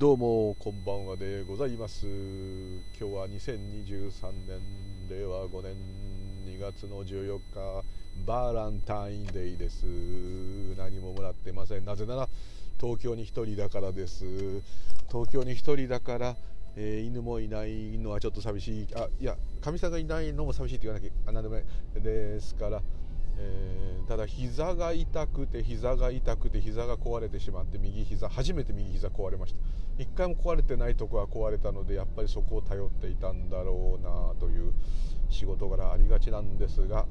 [0.00, 2.06] どうもこんばんはでございます。
[2.06, 4.62] 今日は2023年
[5.10, 5.76] 令和5年
[6.46, 7.84] 2月の14日
[8.24, 9.84] バーランタインデーです。
[10.78, 11.84] 何ももらってません。
[11.84, 12.30] なぜなら
[12.80, 14.24] 東京に1人だからです。
[15.12, 16.34] 東京に1人だから
[16.76, 18.88] えー、犬もいないのはちょっと寂しい。
[18.94, 21.64] あいやかみさんがいないのも寂しいって言わなきゃあ何でもない
[22.02, 22.80] ですから
[23.40, 29.60] えー、ただ膝が痛くて膝が痛くて膝が壊れてしまって右膝初めて右膝壊れました。
[30.00, 34.72] 一回も壊れてないとこは壊れたのでやっぱりそこを頼っていたんだろうなという
[35.28, 37.06] 仕事柄ありがちなんですが、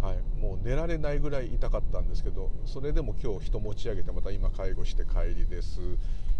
[0.00, 5.80] はい、もう寝られないぐらい痛かったんですけどそれでも今日人持ち上げてまた今介護して帰りです。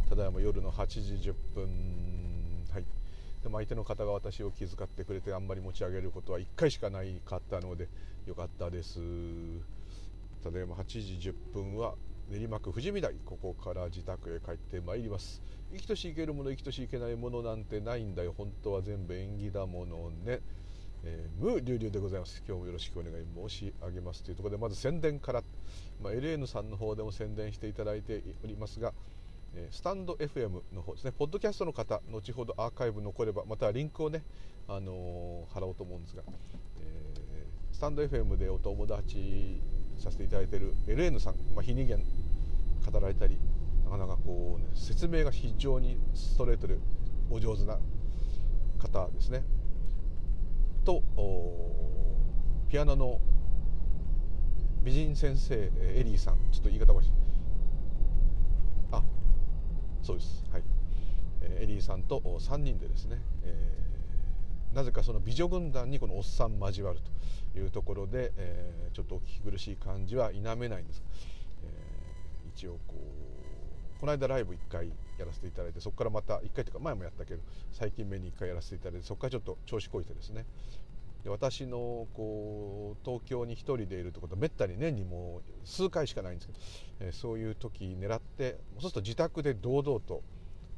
[0.09, 2.85] ただいま夜の8時10分はい。
[3.43, 7.89] でも相手の方が私を気遣ってくれてあんまり持ち上げることは1回しかないかったので
[8.25, 9.01] よかったです。
[10.45, 11.95] ただいま8時10分は
[12.29, 15.43] 練馬区富士見台ここから自宅へ帰ってまいります。
[15.73, 18.35] 生きとしいけるもの生きとしいけないものなんてないんだよ。
[18.37, 20.41] 本当は全部縁起だものね
[21.07, 22.43] えー、ムーリュウリュウでございます。
[22.49, 24.23] 今日もよろしくお願い申し上げます。
[24.23, 25.43] というところでまず宣伝から、
[26.03, 28.95] まあ、LN さんの方でも宣伝していただいておりますが
[29.71, 34.23] スタンド FM の方ですね、ポッドキャストの方、後ほどアーカイブ残れば、またリンクをね、
[34.69, 36.23] あのー、貼ろうと思うんですが、
[36.81, 39.61] えー、スタンド FM でお友達
[39.99, 41.99] させていただいている LN さん、まあ、非人間
[42.91, 43.39] 語られたり、
[43.85, 46.79] なかなかこう、ね、説明が非常にストレートで
[47.31, 47.79] お上手な
[48.79, 49.45] 方ですね。
[50.85, 51.03] と、
[52.69, 53.21] ピアノの
[54.83, 57.25] 美人先生エリーさんちょっと言い方おかしい。
[60.05, 60.63] そうです、はい。
[61.63, 63.94] エリーさんと3人でですね、えー、
[64.75, 67.01] なぜかその美女軍団にこのおっさん交わる
[67.53, 71.03] というところで、えー、ちょっとお聞き苦しい感じは否めないんです、
[71.63, 74.89] えー、一応こうこの間ライブ1回
[75.19, 77.41] やらせていただいてそこからまた1回というか前もやったけど
[77.73, 80.45] 最近目に1回やらせていただいてそこからちょっと調子こいてですね。
[81.23, 86.59] で私のこう東京に1人でいるということはめったに年にもう数回しかないんですけど、
[87.01, 90.23] えー、そういう時狙ってそうすると自宅で堂々と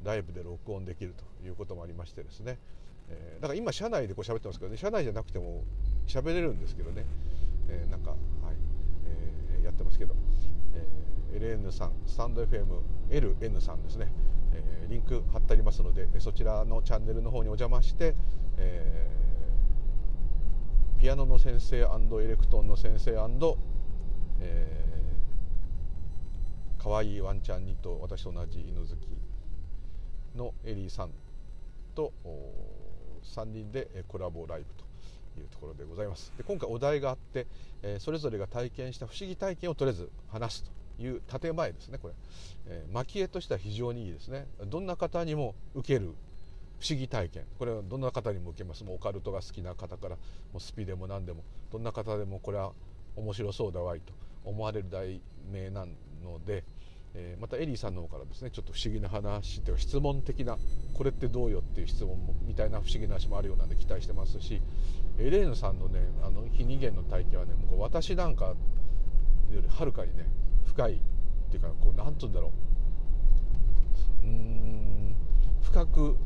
[0.04, 2.58] ライブで録音できるということもありましてですね、
[3.08, 5.64] えー、だから今車内でこう喋ってますけどね車内じゃなくても
[6.06, 7.04] 喋れるんですけどね、
[7.68, 8.18] えー、なんか、はい。
[9.04, 10.14] えー、やってますけど、
[11.32, 14.12] えー、LN さんスタンド FMLN さんですね、
[14.52, 18.14] えー、リンク貼ってありますのでそちらのチャンネルの方にお邪魔して、
[18.58, 19.16] えー
[20.98, 23.12] ピアノの先生エレクトンの先生
[24.40, 31.10] えー、かわいいワンちゃんにと私と同じ犬好きのエリーさん
[31.94, 32.12] と
[33.34, 36.32] 3人でコラボライブというところでございます。
[36.36, 37.46] で今回お題があって、
[37.82, 42.14] え、それぞれが体験した不思議体験をとりあえず話すという建前ですねこれ、
[42.68, 44.46] え、蒔絵としては非常にいいですね。
[44.66, 46.14] どんな方にも受ける
[46.78, 47.44] 不思議体験。
[47.58, 48.84] これはどんな方にも受けます。
[48.84, 50.16] もうオカルトが好きな方から
[50.52, 51.42] もうスピでも何でも
[51.72, 52.72] どんな方でもこれは
[53.16, 54.12] 面白そうだわいと
[54.44, 55.20] 思われる題
[55.50, 55.86] 名な
[56.22, 56.64] ので、
[57.18, 60.58] えー、またエリーさんの方からですねちょっと不思議な話というか質問的な
[60.92, 64.60] これってどうよっていう質問みたいな不思議な話もあるようなんで期待してますし
[65.18, 68.54] エレーヌさんのねあの非人間の体験はねもう私なんかよ
[69.50, 70.26] りはるかにね
[70.66, 70.98] 深いっ
[71.50, 72.52] ていうかこう何て言うんだろ
[74.22, 74.26] う。
[74.26, 75.14] うん
[75.62, 76.16] 深く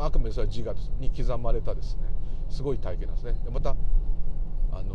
[0.00, 2.02] あくまでそれは自我に刻まれたですね
[2.50, 3.40] すごい体験なんですね。
[3.50, 3.74] また
[4.70, 4.94] あの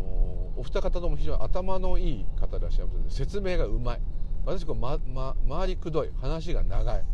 [0.56, 4.00] お二方とも非常に頭のいい方でいらっしゃいますので説明がうまい。
[4.44, 7.04] 私こう、まま、回りくどい話が長い。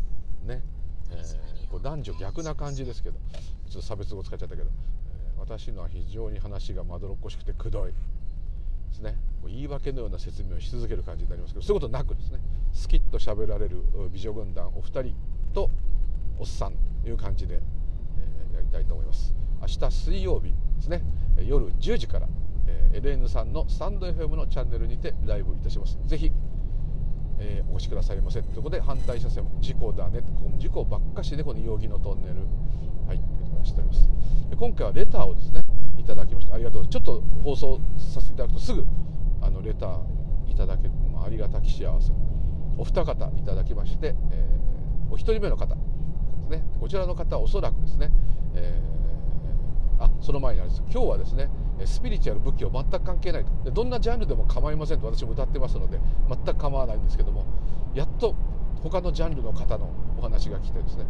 [0.46, 0.62] ね、
[1.10, 3.18] えー、こう男女逆な感じですけど
[3.68, 4.70] ちょっと差別語使っちゃったけど、
[5.12, 7.94] えー、私のは非常に話がまどろっこしくてくどいで
[8.92, 9.16] すね。
[9.46, 12.38] 言い訳のような説明をし続ける感じになりますけどそういうことなくですね。
[12.72, 15.14] スキッと喋られる美女軍団お二人
[15.52, 15.70] と
[16.38, 19.34] おっさんという感じで、えー、やりたいと思います。
[19.60, 21.02] 明日水曜日ですね。
[21.42, 22.28] 夜10時から、
[22.66, 25.98] えー、LN さんのスタンド FM のチャンネルにてライブいたします。
[26.06, 26.32] ぜひ、
[27.40, 28.42] えー、お越しくださいませ。
[28.42, 30.20] ということで反対車線事故だね。
[30.20, 32.34] この事故ばっかしでこの容疑のトンネル。
[33.08, 33.20] はい
[33.64, 34.08] しております
[34.56, 35.64] 今回はレターをですね
[35.98, 36.54] いただきました。
[36.54, 37.10] ありがとうございます。
[37.10, 38.86] ちょっと放送させていただくとすぐ
[39.42, 40.00] あのレター
[40.50, 40.90] いただける
[41.22, 42.12] ありがたき幸せ。
[42.78, 45.80] お二方いただきまして、えー、お一人目の方で
[46.42, 46.64] すね。
[46.80, 48.10] こちらの方はおそらくですね、
[48.54, 50.82] えー、あその前にあれです。
[50.90, 51.50] 今日はですね
[51.86, 53.50] スピリチュアル仏教全く関係ないと。
[53.64, 55.06] でどんなジャンルでも構いませんと。
[55.06, 55.98] 私も歌ってますので
[56.28, 57.44] 全く構わないんですけども
[57.94, 58.34] やっと
[58.82, 61.04] 他のジャンルの方のお話が来てですね、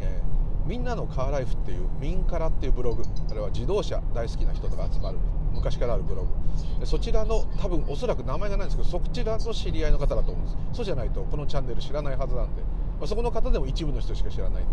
[0.00, 5.18] えー、みんなのカーライフっていうミンカラっていうブログあれは自動車大好きな人とか集まる
[5.52, 6.86] 昔からあるブログ。
[6.86, 10.56] そちらの多分おそらく名前がないんですけどそちらの知り合いの方だと思うんです。
[10.72, 12.62] そうじゃないとこのチャンネル知らないはずなんで
[13.00, 14.64] ま、そこの方でも一部の人しか知らない。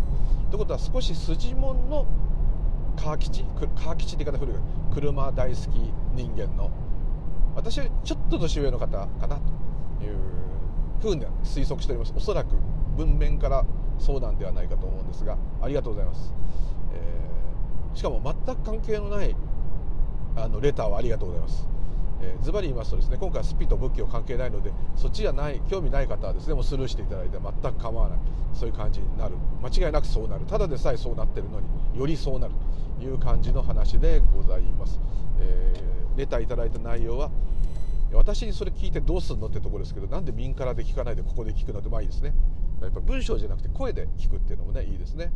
[0.50, 2.06] ということは少し筋もんの
[2.96, 3.44] 川吉？
[3.76, 4.56] 川吉って言い方古い
[4.94, 6.70] 車大好き人間の。
[7.54, 9.36] 私はちょっと年上の方かな
[9.98, 10.16] という
[11.00, 12.12] ふうに推測しております。
[12.16, 12.56] おそらく
[12.96, 13.64] 文面から
[13.98, 16.34] そうなんではないかと思うんですがありがとうございます、
[16.94, 19.36] えー、しかも全く関係のない
[20.36, 21.73] あのレターをありがとうございます。
[22.24, 28.18] えー、ズバリ言いますとですね今回はスピと仏教関係ないのでそっちじゃない興味ない方はですねもうスルーしていただいて全く構わない
[28.54, 29.34] そういう感じになる。
[29.62, 30.46] 間違いなくそうなる。
[30.46, 31.66] ただでさえそうなってるのに
[31.98, 32.54] よりそうなる
[32.98, 35.00] という感じの話でございます、
[35.40, 37.30] えー、レターいただいた内容は
[38.12, 42.32] 私にそれ聞いてどうすんのってところですけどなんで民からで聞かないでここで聞くのでまあいいですね。
[42.80, 45.32] やっぱ文章じゃなくて声で聞くっていうのもねいいですね。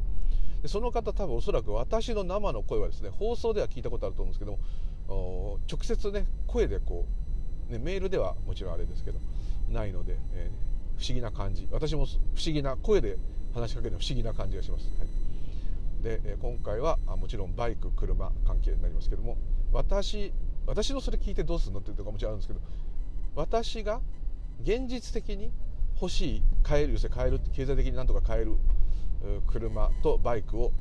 [0.62, 4.58] でその方多分おそらく私の生の声はですね放送では聞いたことあると思うんですけども
[5.08, 7.06] 直接ね声でこ
[7.68, 9.18] う、ね、メールではもちろんあれですけど
[9.70, 11.68] ないので、えー、不思議な感じ。
[11.70, 13.18] 私も不思議な声で
[13.54, 19.36] 話しかけるの不思議な感じがします、はい、で、え、今回はあもちろんバイク車関係になりますけども
[19.72, 20.32] 私
[20.66, 22.60] 私のそれ聞いてどうするのっていうとこもちろんあるんですけど
[23.34, 24.00] 私が
[24.62, 25.50] 現実的に
[26.00, 28.56] 欲しい買える要するに買える経済的になんとか買える
[29.46, 30.72] 車とバイクを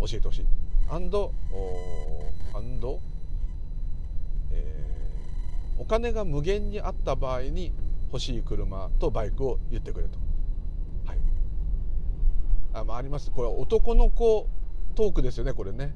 [0.00, 0.46] 教えてほしい。
[0.88, 1.34] アンド
[2.54, 3.00] アンド
[4.50, 4.88] え
[5.78, 7.72] お金が無限にあった場合に
[8.12, 10.18] 欲しい車とバイクを言ってくれと。
[11.06, 11.18] はい。
[12.72, 13.30] あ、まあ、あります。
[13.30, 14.48] これ男の子
[14.94, 15.94] トークですよね、これね。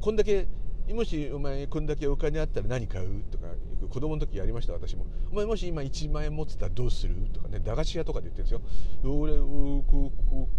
[0.00, 0.46] こんだけ、
[0.90, 3.46] もしお前こんだけお金あったら何買うとか、
[3.90, 5.06] 子供の時やりました、私も。
[5.32, 8.68] お前もし今1万円持ってたらどうするとかね、駄菓子屋とかで言ってるんで
[9.02, 9.10] すよ。
[9.10, 9.82] 俺、こ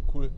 [0.08, 0.30] これ、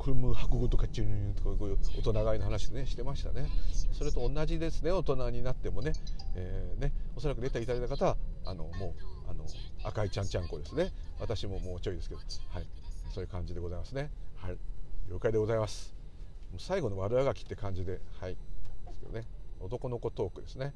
[0.00, 3.46] これも箱ごと買っちゃうとかこういう大人買いの話ねしてましたね。
[3.92, 5.92] それと同じですね大人になってもね,、
[6.34, 8.16] えーね、おそらくレターいただいた方は
[8.46, 9.44] あのもうあの
[9.84, 10.90] 赤いちゃんちゃんこですね。
[11.18, 12.66] 私ももうちょいですけど、はい、
[13.10, 14.10] そういう感じでございますね。
[14.36, 14.56] はい。
[15.10, 15.94] 了解でございます。
[16.56, 18.32] 最後の悪あがきって感じではい。
[18.32, 18.38] で
[18.94, 19.26] すけどね。
[19.60, 20.72] 男の子トークですね。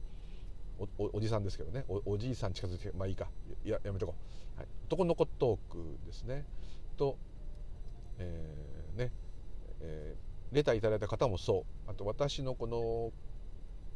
[0.99, 1.87] おじさんですけどね。
[1.88, 3.31] おじいさん近づいてまあいいか。
[3.65, 4.15] ややめとこ
[4.56, 6.44] う、はい、男の子トークですね。
[6.99, 7.17] と、
[8.19, 9.12] えーね、
[9.81, 11.91] えー、レターいただいた方もそう。
[11.91, 13.12] あと私のこの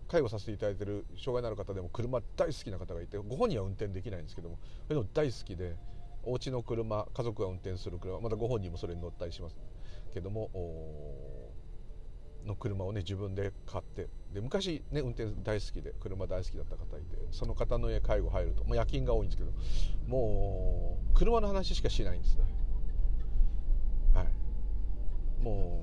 [0.09, 5.77] 介護させていただいてる障害のある方でも車大好きな方がいてご本人は運転できないんですけどもそれでも大好きで
[6.25, 9.57] お家の車家族が運転する車またご本人もそれに乗ったりします
[10.13, 10.51] けども
[12.47, 19.53] の車をね自分で買ってで昔ね運転大好きで車大好きだった方いてその方の家介護入ると、まあ、夜勤が多いんですけど
[20.07, 22.45] もう車の話しかしないんですね。
[25.43, 25.81] も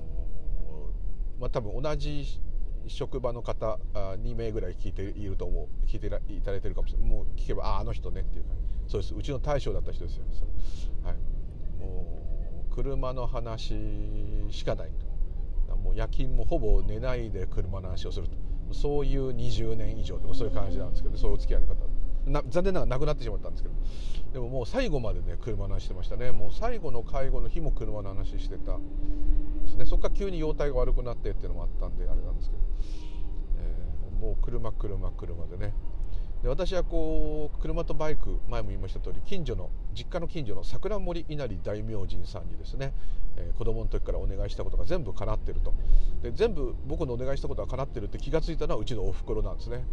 [1.38, 2.40] う、まあ、多分同じ
[2.88, 6.10] 職場の方2名ぐらい聞いていると思う聞いてい
[6.40, 7.08] ただいてるかもしれない。
[7.08, 8.92] もう聞けばあああの人ねっていう感じ。
[8.92, 9.14] そうです。
[9.14, 10.24] うちの大将だった人ですよ、
[11.02, 11.16] はい、
[11.80, 12.22] も
[12.70, 13.74] う車の話
[14.50, 14.90] しかない
[15.82, 18.36] もう夜勤もほぼ寝ないで車の話をすると。
[18.72, 21.74] そういう20年以上とかそういう感じなんですけどそういうお付き合いの方
[22.26, 23.74] 残念ながら亡くなってしまったんですけど。
[24.32, 26.32] でももう最後までね車の話してましたね。
[26.32, 28.72] もう最後の介護の日も車の話してた。
[28.72, 28.80] で
[29.70, 29.86] すね。
[29.86, 32.62] そこから急に容体が悪くなってっていうのもあったんであれなんですけど、
[33.58, 35.74] えー、もう車車車でね。
[36.42, 42.92] で私はこう車とバイク前も言いました通り近所の実家の近所の桜森稲荷大明神さんにですね、
[43.36, 45.72] えー、子供の時からお願いしたことが全部叶ってると。
[46.22, 49.84] で全部僕のお願いしたことが叶ってるって気が付いたのはうちのおふくろなんですね。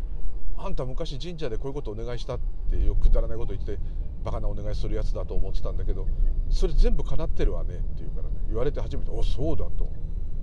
[0.57, 3.77] あんた昔神社でこういうことお願いしたってよくくだらないこと言って
[4.23, 6.07] バカなお願いするやつだと思ってたんだけど
[6.49, 9.89] それ全部叶ってるわねって言うからね言われて初めて「おそうだ」と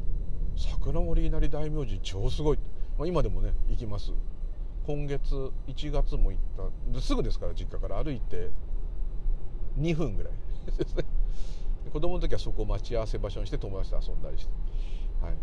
[0.57, 2.59] 「桜森稲荷大明神超すごい」
[3.01, 4.13] まあ、今でもね行きます。
[4.87, 5.35] 今月
[5.69, 6.43] 1月も行っ
[6.95, 7.01] た。
[7.01, 8.03] すぐですから実家から。
[8.03, 8.51] 歩いて
[9.79, 10.33] 2分ぐらい。
[10.77, 11.05] ですね
[11.91, 14.53] 子供の時はそこを待ち合わせ場所にして友達と遊んだりして。
[15.25, 15.35] はい。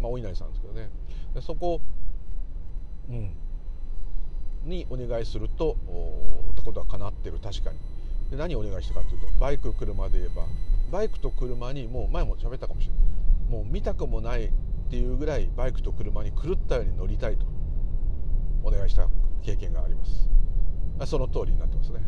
[0.00, 0.88] まあお稲荷さんですけどね。
[1.34, 1.80] でそこ
[3.10, 3.36] うん。
[4.64, 5.76] にお願いすると
[6.56, 7.38] たことは叶ってる。
[7.38, 7.78] 確かに。
[8.30, 10.46] で何をお願いしたかというとバイク車で言えば
[10.90, 13.04] バイクと車にもう前も喋ったかもしれない。
[13.50, 14.50] もう見たくもないっ
[14.90, 17.46] ていうぐらいバイクと車に狂ったように乗りたいと
[18.62, 19.08] お願いした
[19.42, 20.28] 経験があります。
[21.06, 22.00] その通りになってますね。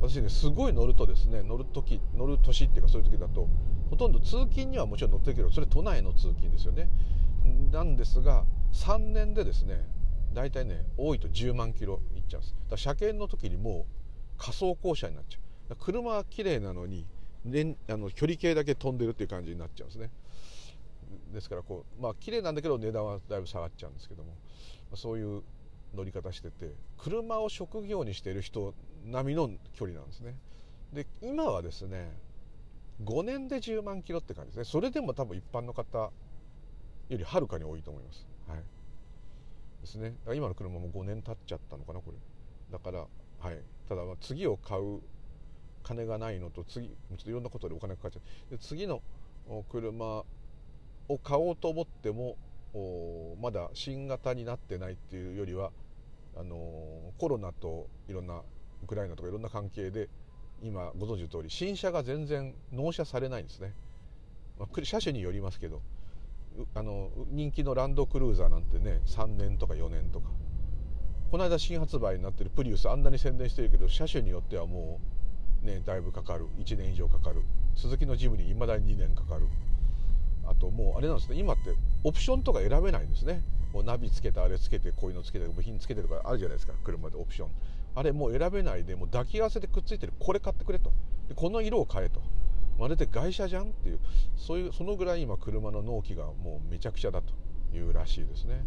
[0.00, 3.48] 私ねすごい乗るとですね乗る時乗る年っていうかそういう時だと
[3.90, 6.88] ほとんど通勤にはもちろん乗ってるけどそれ都内の通勤ですよね。
[7.72, 9.84] なんですが3年でですね
[10.32, 12.54] 大体ね多いと10万キロいっちゃうんです。
[12.70, 15.38] だ車検の時にもう仮想降車になっちゃ
[15.70, 15.76] う。
[15.78, 17.06] 車は綺麗なのに、
[17.44, 20.10] ね、あの距離計だけ飛んでるっていう感じになっちゃうんですね。
[21.32, 24.34] ですからこうまあ綺麗なんだけど値段はだいぶ下がっちゃうんですけども。
[24.94, 25.42] そういう
[25.94, 30.34] 乗り方してて車を職業にしている人並みの距離なんですね。
[30.92, 32.10] で今はですね
[33.04, 34.64] 5年で10万キロって感じですね。
[34.64, 36.10] それでも多分一般の方よ
[37.10, 38.26] りはるかに多いと思います。
[38.48, 38.58] はい。
[39.80, 40.14] ですね。
[40.34, 42.16] 今の車も5年経っちゃったのかなこれ。
[42.70, 43.06] だから
[43.40, 43.62] はい。
[43.88, 45.00] ただ次を買う
[45.82, 48.50] 金がないのと次ちょっといろんなことでお金かかっちゃう。
[48.50, 49.02] で次の
[49.70, 50.24] 車
[51.08, 52.36] を買おうと思っても
[53.40, 55.70] まだ新型になってないっていうよりは
[56.36, 56.56] あの
[57.16, 58.42] コロナといろんな
[58.82, 60.08] ウクライナとかいろんな関係で
[60.62, 63.72] 今ご存知の通り新車が全然納車されないんですね、
[64.58, 65.80] まあ、車種によりますけど。
[66.74, 70.28] あの人気のランドクルーザーなんてね3年とか4年とか。
[71.30, 74.98] この間新発売になってるプリウスあんなに宣伝してるけど車種によってはも
[75.62, 76.46] うねだいぶかかる。
[76.58, 77.42] 1年以上かかる。
[77.76, 79.46] 鈴木のジムにいまだに2年かかる。
[80.46, 81.36] あともうあれなんですね。
[81.38, 81.74] 今って
[82.04, 83.42] オプションとか選べないんですね。
[83.72, 86.72] もうナビつけてあれつけてこういうのつけて部品つけてとかあるじゃないですか。
[86.82, 87.48] 車でオプション。
[87.94, 90.14] あれもう選べないでもう抱き合わせでくっついてる。
[90.18, 90.92] これ買ってくれと。
[91.28, 92.22] でこの色を変えと。
[92.78, 93.98] まるで外車じゃんっていう
[94.36, 97.34] そういうそのぐらい今車の納期がもうめちゃくちゃだと
[97.76, 98.64] いうらしいですね。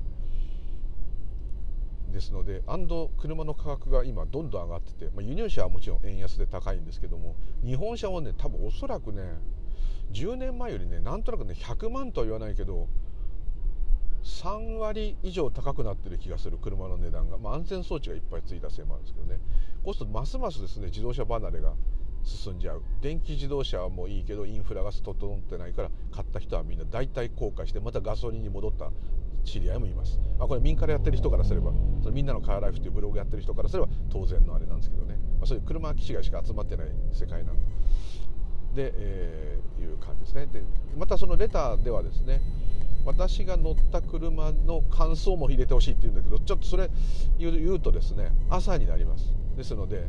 [2.11, 9.23] ですのでアンド車の価格が今どんどん上がってて、まあ、輸入車はもちろん円安で高いんですけども日本車はね多分おそらくね
[10.11, 12.89] 10年前よりねなんとなくね100万とは言わないけど
[14.23, 19.39] 3割以上高くなってる気がする車の値段が、まあ、安全装置がいっぱいついたせいもあるんですけどね。
[19.83, 21.73] こうするとますますですね自動車離れが
[22.23, 22.81] 進んじゃう。
[23.01, 28.91] 電気自動車はもういいけどインフラが整ってないから買った人はみんな大体後悔してまたガソリンに戻った
[29.43, 37.55] 知り合いもいます、まあ、これ民からやってる人からすればそのみんなのカーライフというブログやってる人からすれば当然のあれなんですけどね、まあ、そういう車機種がしか集まってない世界なん
[38.75, 40.45] で、えー、いう感じですね。
[40.47, 40.63] で
[40.97, 42.41] またそのレターではですね
[43.03, 46.89] 私が乗った車の感想も入れてほしいって言うんだけどちょっとそれ
[47.39, 49.33] 言うとですね朝になります。
[49.57, 50.07] ですので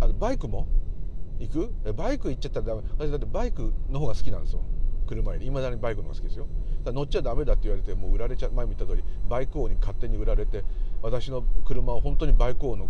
[0.00, 0.66] あのバイクも
[1.40, 1.92] 行く？
[1.94, 2.82] バイク行っちゃったらダメ。
[2.98, 4.60] 私だってバイクの方が好きなんですよ。
[5.06, 6.46] 車よりいまだにバイクの方が好きですよ。
[6.84, 10.64] だ乗っちゃダメだって言われてもう売られちゃ前も言った通りバイク王に勝手に売られて
[11.02, 12.86] 私の車を本当にバイク王の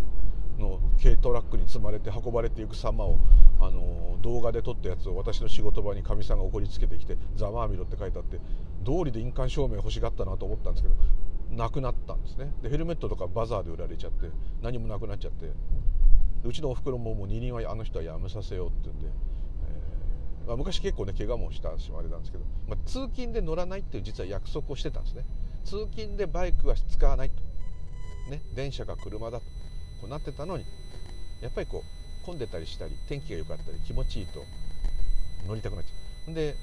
[0.59, 3.17] の軽トラックに積まれて運ばれていく様を
[3.59, 8.39] あの動画で撮ったやつを私の仕事場にかみさんが怒りつけてきて「ざまあみろ」って書いてあって
[8.83, 10.95] 道理で印鑑証明欲しがったなと思ったんですけど
[11.55, 12.53] なくなったんですね。
[12.61, 14.29] でヘルメットとかバザーで売られちゃって
[14.61, 15.51] 何もなくなっちゃって。
[16.43, 25.23] うちのおふくろももう二輪はあの人はやめさせようって言うんで、えーまあ、昔結構ね怪我もしたしあれなんですけど、まあ、通勤で乗らないっていう実は約束をしてたんですね。
[25.63, 27.35] 通勤でバイクは使わないと、
[28.31, 29.45] ね、電車か車だと。
[30.01, 30.65] こうなってたのに
[31.41, 31.83] やっぱりこ
[32.23, 34.43] う混んでたりしたり天気が良かったり気持ちいいと。
[35.47, 36.33] 乗りたくなっちゃう。
[36.33, 36.55] で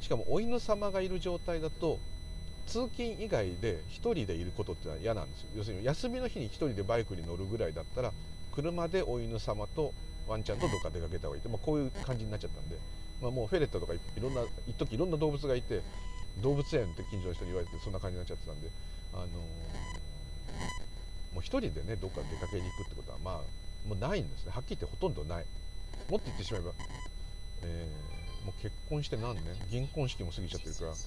[0.00, 1.98] しかもお犬様がいる状態だと
[2.66, 5.48] 通勤以外で1人でいることってのは嫌なんですよ。
[5.56, 8.12] 要するに休みの日に1人でバイクに乗るぐらいだったら
[8.52, 9.92] 車でお犬様と
[10.28, 12.76] ワンちゃんとどっか出かけた方がいいって、まあ、こういう感じになっちゃったんで、
[13.20, 15.82] まあ、もうフェレットとかいろんな一時いろんな動物がいて
[16.40, 18.68] 動物園って近所の人に言われてそんな感じになっちゃってたんで、
[19.12, 19.36] あのー、も
[21.36, 24.52] う1人でねどっか出かけに行くってことはまあもうないんですね。
[24.52, 25.44] はっきり言ってほとんどない。
[26.08, 26.72] もっと言ってしまえば、
[27.62, 28.11] えー
[28.44, 29.44] もう結婚して何年？
[29.70, 31.04] 銀婚式も過ぎちゃってるから長いで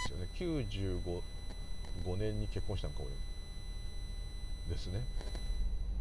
[0.00, 0.28] すよね。
[0.34, 1.22] 95
[2.04, 4.74] 5年に結婚したのか俺。
[4.74, 5.04] ですね。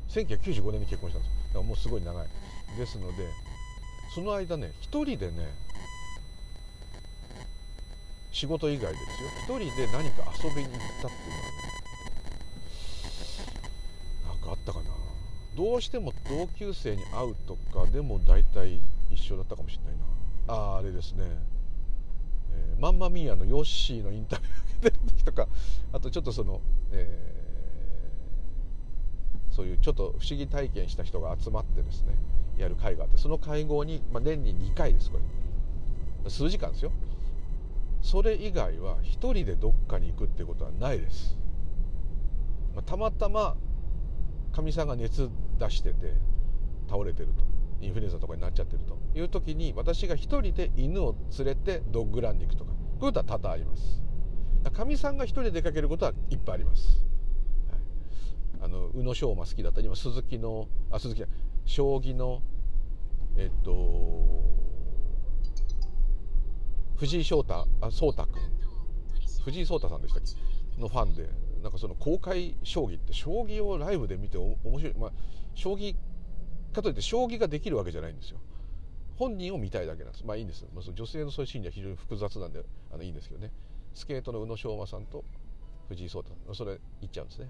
[0.10, 2.28] 1995年に結婚したんですだからもうすごい長い。
[2.78, 3.28] ですので
[4.16, 5.54] その間ね一人でね
[8.32, 9.04] 仕事以外です
[9.52, 9.60] よ。
[9.60, 11.54] 一人で何か遊びに行ったっていうのはね
[14.28, 14.86] なんかあったかな。
[15.56, 18.80] どうしても同級生に会うとかでも大体
[19.12, 20.13] 一緒だったかもしれないな。
[20.48, 21.26] ああれですね、
[22.52, 25.48] えー、マンマミーアのヨッシーのインタビュー受けてる時とか
[25.94, 32.16] あとちょっとその、えー、そういうちょっと不思議体験した人が集まってですね
[32.58, 35.24] やる会があってその会合に、まあ、年に2回ですこれ。
[36.30, 36.92] 数時間ですよ。
[38.02, 41.38] それ以外は1人でどっかに行くってことはないです、
[42.76, 43.56] まあ、たまたま
[44.52, 46.14] かみさんが熱出してて
[46.90, 47.53] 倒れてると。
[47.84, 48.98] インフルエンザとかになっちゃってると。
[49.16, 52.72] いう時に私が1人で犬を連れてドッグランに行くとか。
[52.72, 54.04] こういうことは多々あります。
[54.72, 57.06] かみさんが1人で出かけることはいっぱいあります、
[57.70, 57.80] はい、
[58.62, 61.26] あの宇野昌磨好きだったり今鈴木のあ鈴木
[61.66, 62.42] 将棋の
[63.36, 64.42] えっと
[66.96, 68.42] 藤井翔太あ颯太君
[69.44, 70.82] 藤井聡太さんでしたっけ？
[70.82, 71.30] のファンで
[71.62, 75.12] なんかその公開将棋って将棋をライブで見て面白い、まあ、
[75.56, 75.96] 将棋
[76.74, 78.40] かといって将棋ができるわけじゃないんですよ
[79.16, 83.52] 本人を見たいだけなんですまあいいんです、まあ、女性のそういう心理は非常に複雑なんであのいいんですけどね
[83.94, 85.24] スケートの宇野昌磨さんと
[85.90, 87.50] 藤井聡太それ言っちゃうんですね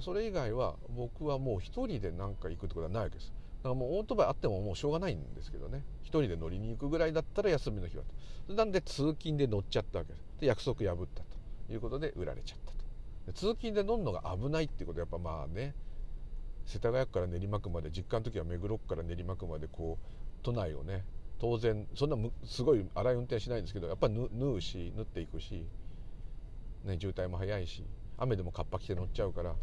[0.00, 3.32] それ以外は僕はもう一人で何か行くってことはないわけです
[3.62, 8.04] だからもうオートバイあってももうしょうがないんですけどね一人で乗りに行くぐらいだったら休みの日は
[8.46, 12.72] となんで通勤で乗っちゃったわけですで約束破ったということで売られちゃった
[13.32, 15.74] と通勤で乗るのが危ないっていうことはやっぱまあね
[16.68, 20.04] 世田谷区から練馬区まで実家の時は目黒区から練馬区までこう
[20.42, 21.02] 都内をね
[21.40, 25.64] 当然そんなすごい荒い運転しないんですけどやっぱ縫うし縫っていくし、
[26.84, 27.84] ね、渋滞も速いし
[28.18, 29.54] 雨でもカッパ着て乗っちゃうから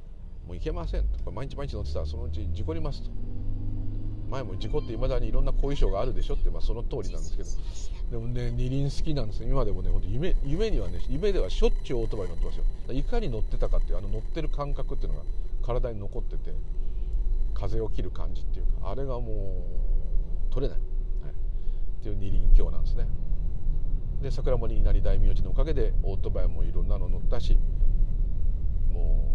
[0.48, 1.32] もう行けませんと。
[1.32, 3.12] 毎日毎日乗ってたらそのうち事故りますと。
[4.32, 7.50] 前も事故っていまだにいろんな後遺症があるでしょって、まあ、その通りなんですけど。
[8.12, 12.64] でもね二輪好きなんです今でもね本当夢夢にはね夢ではしょっちゅうオートバイ乗ってますよ。
[12.90, 15.26] いかに乗ってたかっていうあの乗ってる感覚っていうのが
[15.64, 16.54] 体に残ってて。
[17.56, 19.66] 風を切る感じっていうかあれがも
[20.52, 20.80] う取れない、
[21.24, 23.08] はい、っていう二輪鏡なんですね。
[24.22, 27.58] で桜森稲荷大名字のおかげでオートバイもいろんなの乗ったし
[28.92, 29.30] も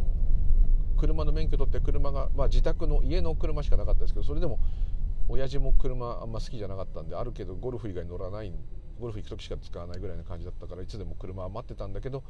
[0.97, 4.59] う車の免許取って車が、まあ、自宅の家の車しかなかったですけどそれでも
[5.29, 8.53] 親父も車あんま好きじゃなかったんであるけどゴルフ以外乗らない
[8.99, 12.23] ゴルフ行く時しか使わないぐらいな感じだったからいつでも車は待ってたんだけど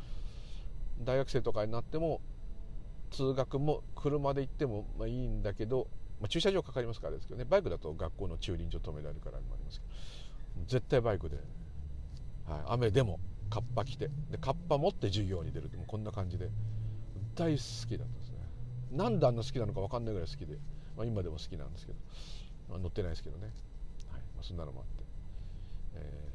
[1.02, 2.20] 大学生とかになっても
[3.10, 5.88] 通学も車で行ってもまあいいんだけど、
[6.20, 7.44] まあ、駐車場かかりますからですけどね。
[7.44, 9.92] バイクだと学校の駐輪場止められるからもありますけど。
[10.66, 11.36] 絶対バイクで、
[12.46, 14.10] はい、雨でもカッパ着て。
[14.30, 16.50] でカッパ持って授業に出るってこんな感じで。
[17.34, 18.38] 大好きだったんですね。
[18.92, 20.58] なんであんな好きなのか分かんないぐらい好きで、
[20.96, 21.98] まあ、今でも好きなんですけど、
[22.68, 23.44] まあ、乗ってないですけどね、
[24.10, 25.04] はいまあ、そんなのもあって、
[25.94, 26.28] え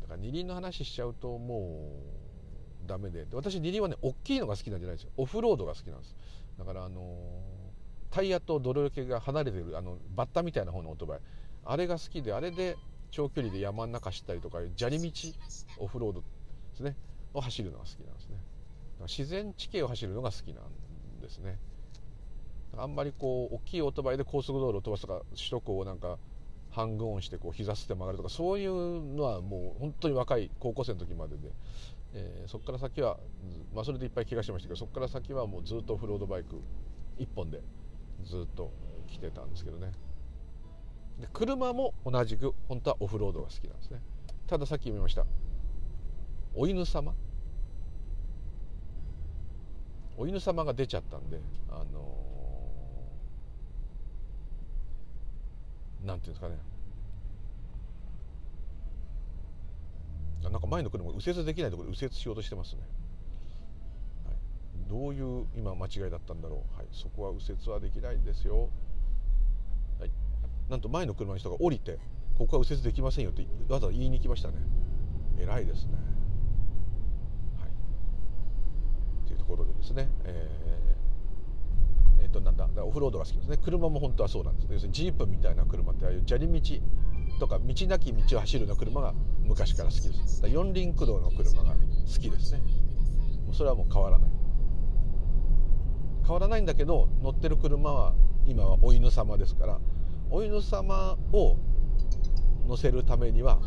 [0.00, 2.25] ー、だから二輪の話しちゃうともう
[2.86, 3.26] ダメで。
[3.32, 5.10] 私二輪はね大きいのが好きなんじゃないですよ。
[5.16, 6.16] オフロードが好きなんです。
[6.58, 7.04] だからあのー、
[8.10, 11.20] タイヤと泥よけが離れてるあのバッタみたいな方のオートバイ。
[11.64, 12.76] あれが好きであれで
[13.10, 15.12] 長距離で山の中走ったりとか砂利道
[15.78, 16.26] オフロードで
[16.76, 16.96] すね。
[17.34, 18.36] を走るのが好きなんですね。
[19.02, 21.58] 自然地形を走るのが好きなんですね。
[22.78, 26.18] あんまりこう大きいオートバイで高速道路を飛ばすとか首都高をなんか
[26.70, 31.50] 半分音してこう膝捨て曲がるとかそういうのはもう本当に若い高校生の時までで、
[32.18, 33.18] えー、そこから先は、
[33.74, 36.56] まあ、それでいっぱい怪我してましたけどそこから先はもうずっとオフロードバイク
[37.18, 37.60] 1本で
[38.24, 38.72] ずっと
[39.06, 39.92] 来てたんですけどね。
[41.20, 44.00] で車も同じく本当はオフロードが好きなんですね。
[44.46, 45.26] たださっき言いました。
[46.54, 47.14] お犬様？
[50.16, 56.56] お犬様が出ちゃったんであのー、なんていうんですかね。
[60.50, 62.82] なんか前の車が右折できないところで右折しようとしてますね、
[64.26, 64.36] はい、
[64.88, 68.68] どういう今間違いだったんだろう、はい、そこは右折はできないですよ、
[69.98, 70.10] はい、
[70.68, 71.98] なんと前の車の人が降りて
[72.38, 74.54] ここは右折できませんよってわざわざ言いに来ましたね。
[75.38, 75.92] 偉いですね。
[79.38, 83.56] ところでですね、えー、えー、となんだオフロードが好きですね。
[83.56, 84.74] 車も本当はそうなんですね。
[84.74, 86.60] 要するにジープみたいな車ってああいう砂利道
[87.38, 90.42] とか道なき道を走るような車が昔から好きです。
[90.46, 92.60] 四輪駆動の車が好きですね。
[93.46, 94.30] もうそれはもう変わらない。
[96.22, 98.14] 変わらないんだけど乗ってる車は
[98.46, 99.78] 今はお犬様ですから
[100.28, 101.56] お犬様を
[102.66, 103.60] 乗せるためには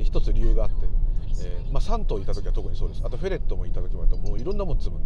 [0.00, 0.88] 一つ理由があって
[1.40, 3.02] えー、まあ、3頭いた時は特にそうです。
[3.04, 5.00] あとフェレットもいた時ももういろんなもん積む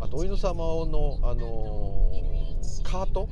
[0.00, 0.54] あとお犬様
[0.86, 3.28] の、あのー、カート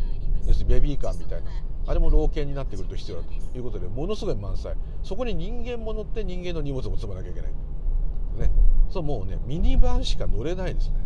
[0.47, 1.51] 要するにベビーカーみたいな。
[1.87, 4.75] あれも老犬になってくると必要だということでものすごい満載。
[5.03, 7.51] そこに人間も乗って人間の荷物も積まなきゃいけない。
[8.39, 8.51] ね。
[8.91, 10.97] そうもうねミニバンしか乗れないですね。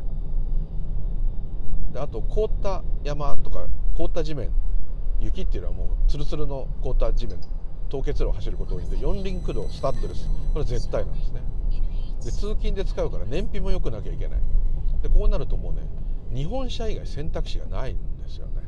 [1.93, 3.67] であと凍った山とか
[3.97, 4.51] 凍った地面。
[5.21, 7.39] 雪っていうのはもうツルツルの凍った地面。
[7.91, 10.29] 凍結路を走ること多いんで四輪駆動スタッドレス。
[10.55, 11.43] これ絶対なんですね。
[12.25, 14.41] で通勤で使うから燃費も良くなきゃいけない。
[15.03, 15.83] でこうなるともうね
[16.33, 18.60] 日本車以外選択肢がないんですよね。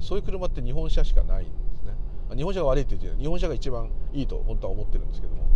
[0.00, 1.94] そういう車って日本車しかないんですね。
[2.36, 5.46] 日本車が悪いって言って日本車が一番いいと本当は思ってるんですけども。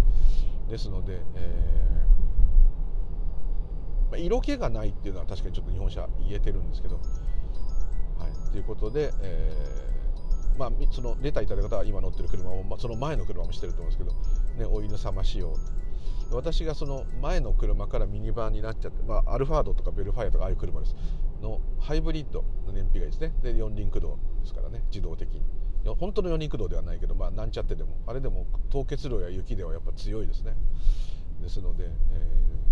[0.68, 6.96] ですので、えーまあ、色気がないっていうのは確かにちょっと日本車言えてるんですけど。
[6.96, 7.00] は
[8.28, 8.52] い。
[8.52, 14.04] ということで、えーまあ、そのレターいただいた方は今乗ってる車も、まあ、その前の車もしてると思うんですけ
[14.58, 15.54] ど、ね、お犬様仕様。
[16.32, 20.94] 私がその前の車からミニバンになっちゃって、まあ、アルファードとかベルファイアとかああいう車です。
[21.40, 23.32] のハイブリッドの燃費がいいですね。
[23.42, 24.84] で四輪駆動ですからね。
[24.88, 25.42] 自動的に。
[25.98, 27.96] 本当の四輪駆動ではないけど、まあ、なんちゃってでも。
[28.06, 30.54] あれでも凍結量や雪ではやっぱ強いですね。
[31.40, 31.90] ですので、え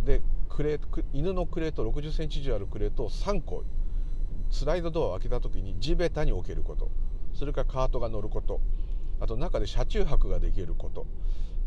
[0.04, 3.64] ー、でクレー犬のクレート6 0センチ以上あるクレートを3個
[4.50, 6.90] スライドドアを開けた時に地べたに置けること。
[7.34, 8.60] それからカートが乗ること。
[9.20, 11.06] あと中で車中泊ができること。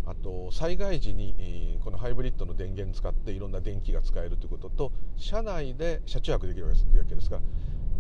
[0.06, 6.74] あと災害時に、このハイブリッドの電源使っていろんな電気が使えるということと車内で車中泊できるわ
[7.08, 7.42] けですから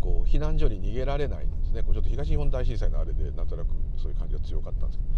[0.01, 1.83] こう避難所に逃げられないですね。
[1.83, 5.11] これちょっと東日本大震災のあれでなんとなくそういう感じが強かったんですけど。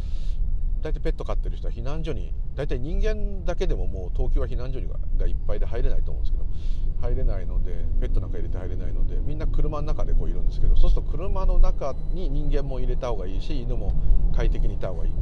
[0.84, 6.46] 大体ペット飼ってる人は避難所に大体人間だけでももう東京は避難所にがいっぱいで入れないと思うんですけど
[7.02, 13.93] 入れないのでペットなんか入れて入れないのでみんな車の中でこういるんですけどそうすると車の中に人間も入れた方がいいし犬も
[14.36, 15.13] 快適にいた方がいい。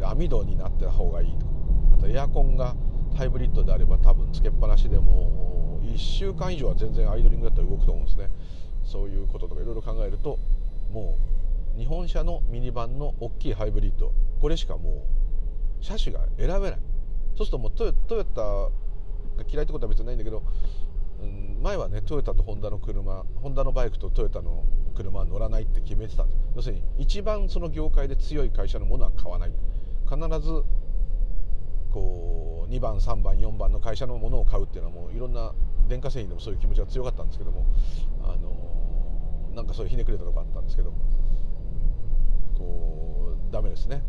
[0.00, 1.52] 網戸になってた方がいいとか
[1.94, 2.74] あとエアコンが
[3.16, 8.28] ハイブリッドであれば多分つけっぱなしでも1週間以上は全然アイドリングだったら動くと思うんですね。
[8.84, 10.38] そういうこととかいろいろ考えると
[10.92, 11.18] も
[11.74, 15.06] う日本車のミニバンの大きいハイブリッドこれしかも
[15.80, 16.80] う車種が選べない。
[17.36, 18.70] そうするともうトヨトヨタが
[19.48, 20.42] 嫌いってことは別にないんだけど、
[21.20, 26.38] うん、前はねトヨタとホンダの車ホンダのバイクとトヨタの車は乗らないって決めてたんです。
[26.56, 29.52] 要するに一番その業界で強い会社のものは買わない。
[30.06, 30.64] 必ず
[31.90, 35.52] こう2番3番4番の会社のものを買うっていうのはもういろんな
[35.88, 37.66] 電化製品でもそういう気持ちが強かったんですけども
[38.22, 40.92] あのなんかそういうひねくれたとこあったんですけど
[42.56, 44.02] こうダメですね。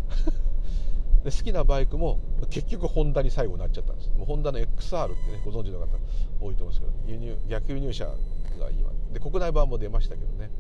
[1.24, 4.12] で好きなバイクも結局ホンダに最後なっちゃったんです。
[4.18, 5.88] もうホンダの XR ってねご存知の方
[6.40, 8.14] 多いと思うんですけど輸入逆輸入車が
[8.72, 8.92] 今。
[9.14, 10.52] で国内版も出ましたけどね、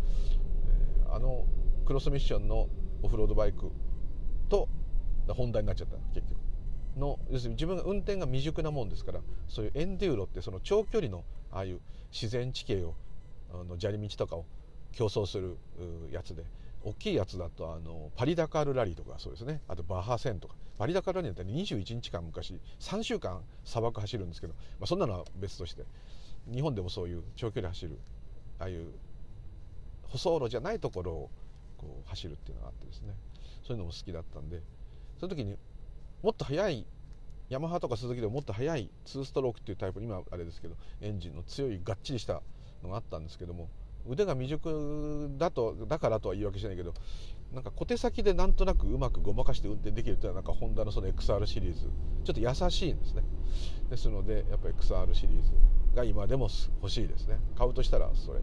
[1.06, 1.45] えー、あの
[1.86, 2.67] クロスミッションの
[3.04, 3.71] オフロードバイク
[4.50, 4.67] と
[5.33, 6.39] ホンダになっちゃった結局。
[6.97, 11.79] の要するに自分が運転が未熟なもんですからそういうエンデューロってその長距離のああいう
[12.11, 12.95] 自然地形を
[13.53, 14.45] あの砂利道とかを
[14.91, 15.57] 競争する
[16.11, 16.43] やつで
[16.83, 19.61] 大きいやつだとあのパリダカールラリーとかそうですね。
[19.67, 20.55] あとバッハ線とか。
[20.77, 25.83] パリダカールラリーだったら21日間昔3週間砂漠走るんですけど、まあ、そんなのは別として
[26.51, 27.99] 日本でもそういう長距離走る
[28.59, 28.87] ああいう
[30.03, 31.29] 舗装路じゃないところを
[31.77, 33.13] こう走るっていうのがあってですね。
[33.63, 34.61] そういうのも好きだったんで
[35.19, 35.58] その時に
[36.23, 36.86] もっと速い
[37.49, 42.41] ヤマハとか鈴木でももっと速い2ストロークっていうタイプ今あれですけどエンジンの強いがっちりした
[42.84, 43.69] のがあったんですけども
[44.08, 46.93] 腕が未熟だとだからとは言い訳しないけど
[47.53, 51.89] なんか小手先でなんとなくうまくごまかして運転できるというのはなんかホンダのその XR シリーズ。
[52.25, 53.23] ちょっと優しいんですね。
[53.89, 55.51] ですのでやっぱり XR シリーズ
[55.95, 56.49] が今でも
[56.82, 57.39] 欲しいですね。
[57.58, 58.41] 買うとしたらそれ。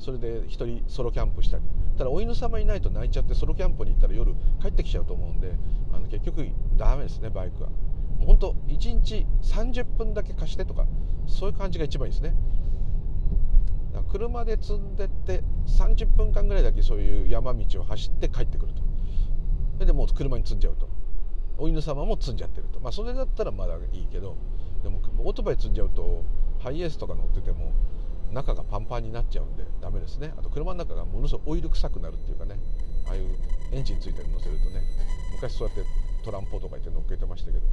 [0.00, 1.62] それで1人ソロキャンプしたり。
[1.96, 4.32] ただお犬様いないと泣いちゃってソロキャンプに行ったら夜
[4.62, 5.52] 帰ってきちゃうと思うんで
[5.92, 7.68] あの結局ダメですねバイクは。
[8.26, 10.86] 本当1日30分だけ貸してとか
[11.26, 12.34] そういう感じが一番いいですね。
[14.10, 18.82] 車で積んでって30分間ぐらいだけそういう山道を走って帰ってくると。
[19.74, 20.88] それでもう車に積んじゃうと。
[21.58, 22.80] お犬様も積んじゃってると。
[22.80, 24.36] まあそれだったらまだいいけど
[24.82, 26.24] でもオートバイ積んじゃうと
[26.58, 27.72] ハイエースとか乗ってても
[28.32, 30.32] 中がパンパンになっちゃうんでダメですね。
[30.36, 32.58] あと車の中がものすごいオイル臭くなるっていうかね。
[33.08, 33.26] ああいう
[33.72, 34.82] エンジンついてるの乗せるとね
[35.34, 35.84] 昔そうやって
[36.24, 37.64] トランポとか言って乗っけてましたけど。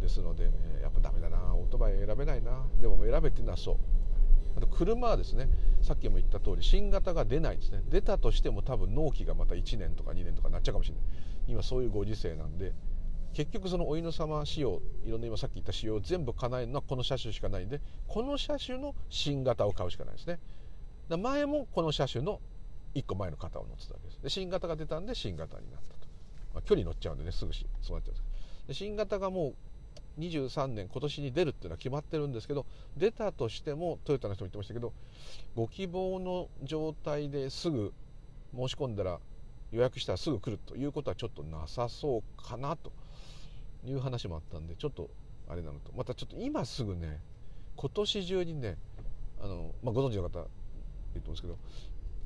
[0.00, 1.54] ですので、え、やっぱダメだな。
[1.54, 2.64] オートバイ選べないな。
[2.80, 3.76] でも選べっていうのはそう。
[4.56, 5.50] あと車はですね
[5.82, 7.82] さっきも言った通り新型が出ないですね。
[7.88, 11.04] 出たとしても多分納期がまた1年とか2年とかなっちゃうかもしれない。
[11.48, 12.72] 今そういうご時世なんで
[13.36, 20.38] 結局そのお犬様仕様いろんな今さっき言った仕様を全部叶えるのはこの車種しかないんでこの車種の新型を買うしかないですね。
[21.18, 22.40] 前もこの車種の
[22.94, 24.22] 1個前の型を乗ってたわけです。
[24.22, 26.08] で新型が出たんで新型になったと、
[26.54, 28.24] まあ、距離乗っちゃうんでねすぐしそうなっちゃうんです。
[28.68, 29.52] で新型がも
[30.18, 32.64] う23年今年に出るっていうのは決まってるんですけど
[32.96, 34.94] 出たとしてもトヨタの人も言ってましたけど
[35.54, 37.92] ご希望の状態ですぐ
[38.56, 39.18] 申し込んだら
[39.72, 42.90] 予約したらすぐ来るということはちょっとなさそうかなと。
[43.90, 45.10] いう話もあったんでちょっと
[45.48, 45.92] あれなのと。
[45.96, 47.20] またちょっと今すぐね
[47.76, 48.78] 今年中にね
[49.40, 50.46] あの、まあ、ご存知の方いると思
[51.26, 51.58] うんですけど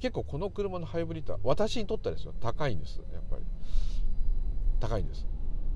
[0.01, 3.43] 結構この車のハイブリッドは私にとってはですよ高いんですやっぱり。
[4.81, 5.27] 高いんです。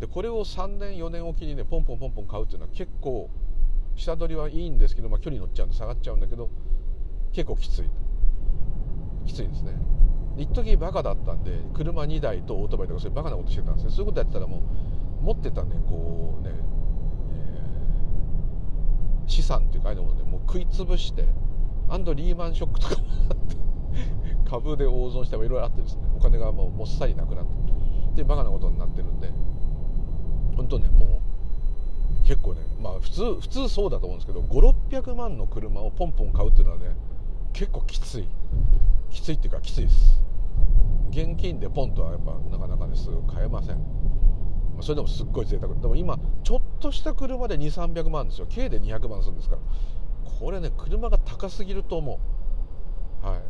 [0.00, 3.30] でこれを3年4年おきにねポンポンポンポン買うっていうのは結構
[3.96, 6.50] 下取りはいいんですけど、まあ、距離乗っちゃうんで下がっちゃうんだけど
[7.32, 7.90] 結構きつい
[9.26, 9.72] きついですね。
[10.36, 13.92] 一時バカだったんで車2台とオートバイとかそういうバカなことしてたんですね。
[13.92, 14.60] そういうことやってたらもう
[15.24, 21.26] 持ってたねこうね、えー、資産っていうかああいうのもねもう食い潰して
[21.88, 23.56] アンドリーマンショックとかもあって
[24.50, 27.50] 株で大損してもいろいろあってですねお金がもうもっさりなくなって
[28.16, 29.30] でバカなことになってるんで
[30.56, 31.08] 本当ねもう
[32.26, 36.94] 結構ねまあ普通普通そうだと思うんですけど5600万の車をポンポン買うっていうのはね
[37.52, 38.28] 結構きつい。
[39.10, 40.20] きついっていうかきついです。
[41.10, 44.03] 現金でポンとはやっぱなかなかねすぐ買えません。
[44.80, 45.74] それでもすっごい贅沢。
[45.74, 48.46] でも今ちょっとした車で2300万ですよ。
[48.52, 49.62] 軽で200万するんですから。
[50.38, 52.20] これね車が高すぎると思
[53.22, 53.26] う。
[53.26, 53.40] はい。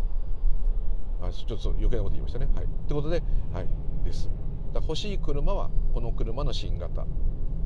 [1.23, 2.49] あちょっと余計なこと言いましたね。
[2.55, 2.65] はい。
[2.65, 3.69] ってことではい
[4.05, 4.31] です。
[4.75, 7.07] 欲しい車はこの車の新型。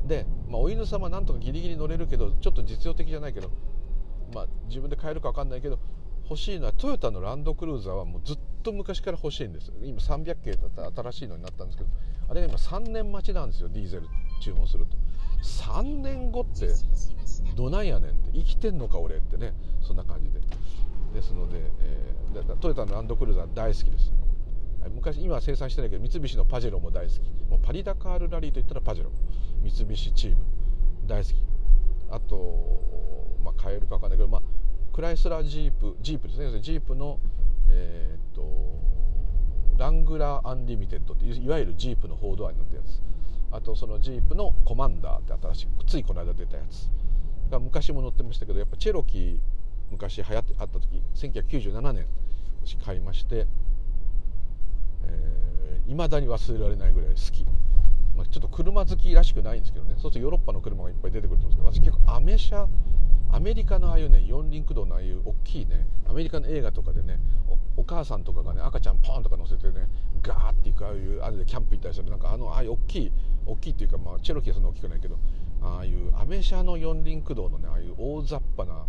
[0.05, 3.51] で、まあ、お犬様なんとかギリギリ乗れるけどちょっと実用的じゃないけど
[4.33, 5.79] まあ自分で買えるか分かんないけど
[6.23, 9.71] 欲しいのはトヨタのランドクルーザーはもうずっと昔から欲しいんです。
[9.83, 11.89] 今300系だったら新しいのになったんですけど
[12.29, 14.03] あれが今3年待ちなんですよディーゼル
[14.41, 14.97] 注文すると。
[15.43, 16.67] 3年後って
[17.55, 20.39] どないやねんって生きてんのか俺ってねそんな感じで。
[21.13, 24.13] ですので、えー、トヨタのランドクルーザー大好きです。
[24.93, 27.19] 昔今生産してないけど三菱のパジェロも大好き。
[27.49, 29.11] もうパリダカールラリーといったらパジェロ。
[29.63, 30.37] 三菱チーム。
[31.07, 31.35] 大好き。
[32.11, 34.41] あと、まあ、買えるか分かんないけど、まあ、
[34.93, 36.61] クライスラージープジープですね。
[36.61, 37.19] ジープの、
[37.69, 38.41] えー、っと
[39.79, 43.01] ラングラーアンリミテッドっていわゆるジープの4ドアになったやつ。
[43.51, 46.89] あとそのジープのコマンダーって新しくついこの間出たやつ。
[47.49, 49.39] が昔も乗ってましたけどやっぱチェロキー
[49.89, 52.05] 昔流行ってあった時1997年
[52.63, 53.47] 私買いまして
[55.87, 57.45] いま、えー、だに忘れられないぐらい好き、
[58.19, 59.93] まあ、ちょっと車好きらしくないんですけどね。
[59.97, 62.67] そうするとヨーロッパの車がいっぱい出てくると思うんですけど私結構アメ車
[63.31, 67.17] アメリカのああいうね四輪駆動のああいう大きいねアメリカの映画とかでね
[67.77, 69.87] お母さんとかがね赤ちゃんポンとか乗せてね
[70.21, 73.11] ガーっていくああいうあれでキャンプ行ったりするなんかあのああいう大きい
[73.45, 75.17] 大きいっていうかまあチェロキーはそんな大きくないけど
[75.61, 78.85] ああいうアメ車の四輪駆動のねああいう大雑把な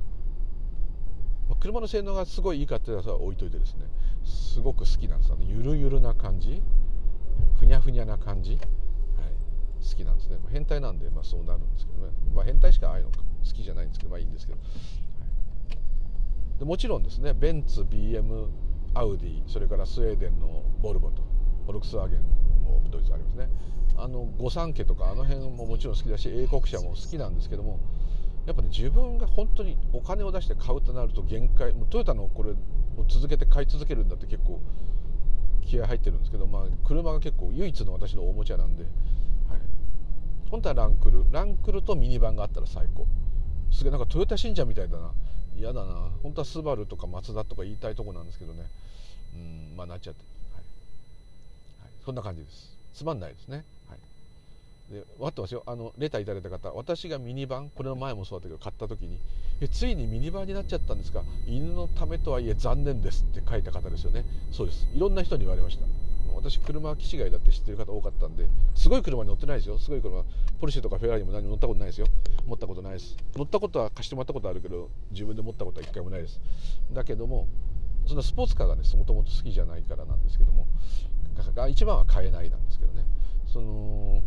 [1.60, 3.84] 車の性能がすごいいいかっていうのは置いといてですね
[4.24, 5.30] すごく好きなんです。
[5.30, 6.62] よねゆるゆるな感じ
[7.60, 8.58] ふにゃふにゃな感じ、
[9.80, 13.16] 好きなんですね、まあ、変態なんで、まあ、そうなるんですけどね、まあ、変態しかああいうの好
[13.52, 14.64] きじゃないんですけどまあいいんですけど、は
[16.56, 17.32] い、でもちろんですね。
[17.32, 18.48] ベンツ BM
[18.94, 21.22] アウディそれからスウェーデンのボルボと
[21.64, 22.20] フォルクスワーゲン
[22.64, 23.48] もドイツありますね。
[23.96, 27.80] あの御三家とかあの辺ももちろん好きだし英国車も好きなんですけども
[28.46, 32.54] やっぱね自分が本当にお金を出して買うとなると限界もうトヨタのこれを
[33.08, 34.60] 続けて買い続けるんだって結構
[35.70, 38.84] 気合入ってるんですけど、まあ、車が結構唯一の私のおもちゃなんで、
[40.50, 43.06] 本当はランクルランクルとミニバンがあったら最高。
[43.72, 45.12] すげえなんかトヨタ信者みたいだな。
[45.56, 46.10] 嫌だな。
[46.22, 48.66] 本当はスバルとかマツダとか言いたいとこなんですけどね。
[49.34, 50.64] うんまあなっちゃって、はい。
[51.82, 52.76] はい、そんな感じです。
[52.94, 53.64] つまんないですね。
[53.88, 53.98] はい。
[54.92, 55.62] で分かってますよ。
[55.66, 56.72] あのレターいただいた方。
[56.72, 59.20] 私がミニバンこれの前もそうだったけど買った時に
[59.60, 61.22] えついにミニバンになっちゃったんですか？
[61.46, 64.24] 犬のためとはいえ残念ですって書いた方ですよね。
[64.50, 64.88] そうです。
[64.92, 65.86] いろんな人に言われました。
[66.34, 69.78] 私車機種外だって知ってる方多かったんですごい車に乗ってないですよ。
[69.78, 70.24] すごい車
[70.60, 72.06] ポルシェとかフェラーリも何も乗ったことないですよ。
[72.46, 73.16] 持ったことないです。
[73.36, 76.40] 乗ったことは貸してもらったことあるけど自分で持ったことは一回もないです。
[76.92, 77.48] だけども
[78.06, 80.66] そんなスポーツカーがねもともと好きじゃないからなんですけども
[81.68, 83.04] 一番は買えないなんですけどね。
[83.46, 84.22] その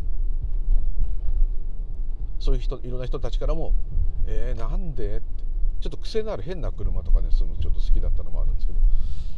[2.39, 3.73] そういう人いろんな人たちからも
[4.27, 5.43] 「えー、なんで?」って。
[5.83, 8.79] ちょっと癖のある変な車とかねそのちょっと好きだったのもあるんですけど「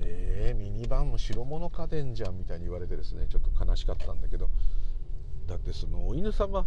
[0.00, 4.48] えー、ミニバンも白物家電じゃん」みたいに言われてですねちょっと悲しかったんだけど。
[5.48, 6.66] だってそのお犬様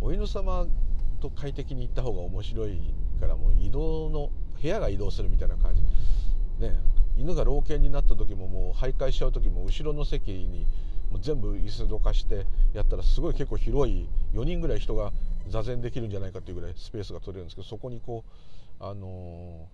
[0.00, 0.66] お犬様
[1.20, 4.30] と快適に行った方が面白いからもう移動の
[4.62, 5.82] 部屋が移動するみたいな感じ。
[6.60, 6.78] ね
[7.16, 10.66] 犬が老犬になった時ももう徘徊しちゃう時も後ろの席に
[11.10, 15.12] もう全部椅子どかしてやったらすごい結構広い4人ぐらい人が
[15.48, 18.24] 座禅できるんじゃないかっていうぐらいスペースが取れるんですけどそこにこ
[18.80, 19.68] う、あの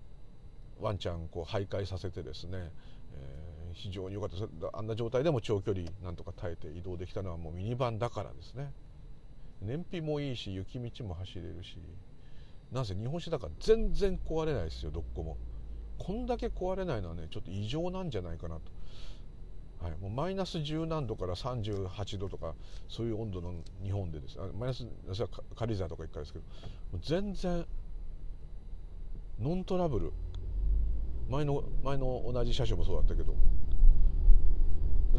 [0.81, 2.71] ー、ワンちゃんこう徘徊させてですね、
[3.17, 4.77] えー、非常に良かった。
[4.77, 8.71] あんな状態でも長距離なんとか耐えて移動できたのはもうミニバンだからですね。
[9.61, 11.77] 燃費もいいし雪道も走れるし。
[12.71, 15.37] なんせ日本酒だから全然壊れないですよどこも。
[15.97, 18.61] こんだけ壊れないのはねちょっと異常なんじゃないかなと。
[19.81, 22.55] はい、もうマイナス10何度から38度とか
[22.89, 23.53] そういう温度の
[23.83, 24.37] 日本でです。
[24.39, 26.45] あマイナス私は軽井沢とか行ったんですけど
[27.01, 27.65] 全然
[29.39, 30.13] ノントラブル。
[31.29, 33.35] 前の前の同じ車種もそうだったけど。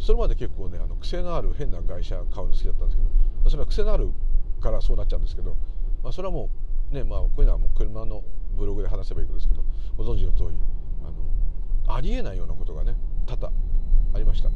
[0.00, 3.02] それまで結構ねあの癖のある変な外車買うの好きだったんですけ
[3.44, 3.50] ど。
[3.50, 4.12] それは癖のある
[4.60, 5.56] からそうなっちゃうんですけど、
[6.02, 6.50] まあ、それはも
[6.92, 8.22] うねまあこういうのはもう車の
[8.56, 9.64] ブログで話せばいいことですけど。
[9.98, 10.56] ご存知の通り
[11.02, 11.10] あ
[11.90, 12.94] のありえないようなことがね
[13.26, 13.52] 多々
[14.14, 14.48] ありました。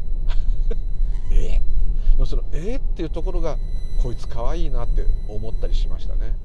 [1.33, 3.59] えでもそのえー、っていうところが
[4.03, 6.37] こいつ可愛いなって思ったりしましたね。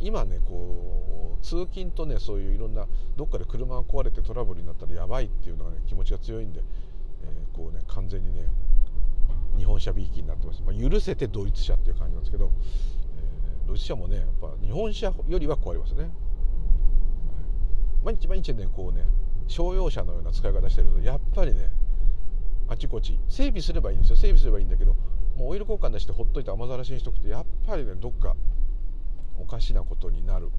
[0.00, 6.62] 今ねこう通勤とねそういういろんなどっかで車が壊れてトラブルになったらやばいっていうのがね気持ちが強いんで、
[7.22, 8.48] えー、こうね完全にね
[9.56, 12.50] 日本車びいきになってます、まあ、許せてドイツ車っていう感じなんですけど、
[13.16, 16.10] えー、ドイツ車もねやっぱ日本車よりは壊れますね。
[18.04, 19.06] 毎日毎日ねこうね
[19.46, 21.70] 商用車のような使い方してるとやっぱりね
[22.68, 24.16] あちこち整備すればいいんですよ。
[24.16, 24.94] 整備すればいいんだけど
[25.36, 28.36] もうオイル交換出してほっといて雨ざらしにしとくとやっぱりねどっか
[29.38, 30.50] おかしなことになる。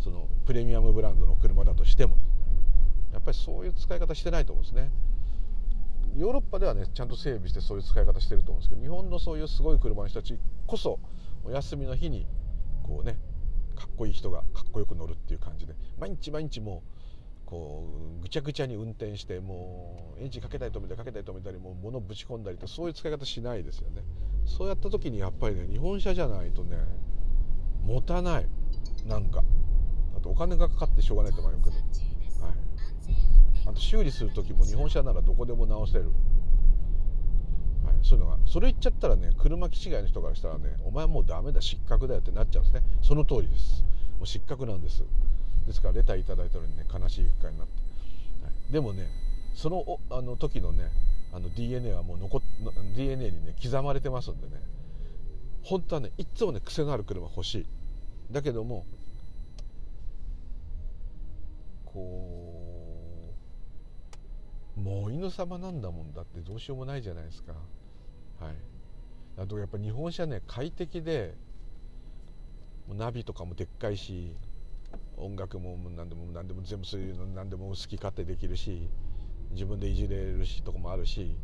[0.00, 2.22] そのプレミアムブランドの車だとしても、ね、
[3.12, 4.90] やっぱりそういう使い方してないと思うんですね。
[6.16, 10.98] ヨーロッパではねちゃんと整備してそういう使い方してると思うんですけど日本のそういうすごい車の人たちこそ
[11.44, 12.26] お休みの日に
[12.82, 13.16] こうね
[13.76, 16.99] かっこいい人がかっこよく乗るっていう感じで毎日毎日もう
[17.50, 17.84] こ
[18.18, 24.02] うぐちゃぐちゃに運転してもうエンジンかけたり止めたりかけたり止めたりもう物ぶち込んだりとそういう使い方しないですよね。
[24.46, 26.78] そうやった時にやっぱりね日本車じゃないとね
[27.84, 28.46] 持たない。
[29.06, 29.42] なんか。
[30.16, 31.76] あとお金がかかってしょうがないと思うけど、
[32.44, 32.54] はい、
[33.66, 36.10] あと修理する時も日本車ならどこでも直せる。
[37.86, 38.38] はい、そういうのが。
[38.46, 42.82] それ言っちゃったらね車機違いの人からしたらねお前もうダメだ失格だよってなっちゃうんですね。
[43.02, 43.82] その通りです。
[44.18, 45.04] もう失格なんです。
[45.66, 47.72] ですからレターいただいたのにね悲しい結果になって、
[48.44, 49.08] はい、でもね
[49.54, 50.90] そのあの時のね
[51.32, 52.42] あの DNA はもう残っ
[52.96, 54.60] DNA にね刻まれてますんでね。
[55.62, 57.66] 本当はねいつもね癖のある車欲しい。
[58.32, 58.86] だけども
[61.84, 63.34] こ
[64.76, 67.52] うもう犬様なんだもんだってどうしようもないじゃないですか。
[68.40, 68.54] はい。
[69.36, 71.34] あとやっぱ日本車ね快適で
[72.88, 74.34] ナビとかもでっかいし
[75.20, 78.88] 音楽も何でも何でも全部そういうの何でも好き勝手できるし
[79.52, 81.36] 自分でいじれるしとこもあるし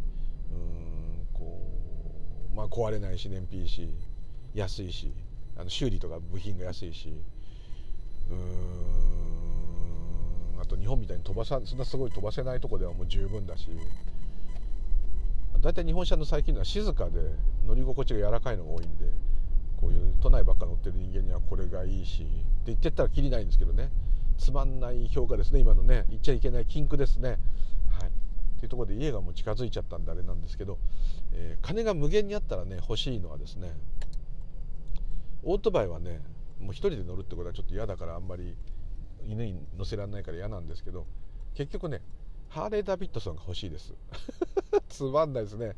[0.50, 1.60] うんこ
[2.52, 3.88] うまあ壊れないし燃費いいし
[4.54, 5.12] 安いし
[5.56, 7.12] あの修理とか部品が安いし
[8.30, 8.36] うん
[10.60, 13.68] あと日本みたいに飛ばさそんなすごい飛ばせないとこではもう十分だし
[15.62, 17.20] 大体日本車の最近のは静かで
[17.66, 19.06] 乗り心地が柔らかいのが多いんで
[19.86, 22.32] こういう都内ばっか乗ってる人間にはこれがいいしって
[22.66, 23.90] 言ってったらきりないんですけどね。
[24.36, 26.06] つまんない評価ですね今のね。
[26.08, 27.28] 言っちゃいけない禁句ですね。
[27.30, 28.08] はい。
[28.08, 30.78] っていうところで家がもう近づいちゃったんであれなんですけど、
[31.32, 33.70] えー、金が無限にあったらね欲しいのはですね
[35.44, 36.20] オートバイはね
[36.60, 38.56] もう一人で乗るってことはちょっと嫌だからあんまり
[39.28, 41.06] 犬に乗せられないから嫌なんですけど
[41.54, 42.00] 結局ね
[42.48, 43.94] ハーレー・ダビッドソンが欲しいです。
[44.88, 45.76] つまんないですね。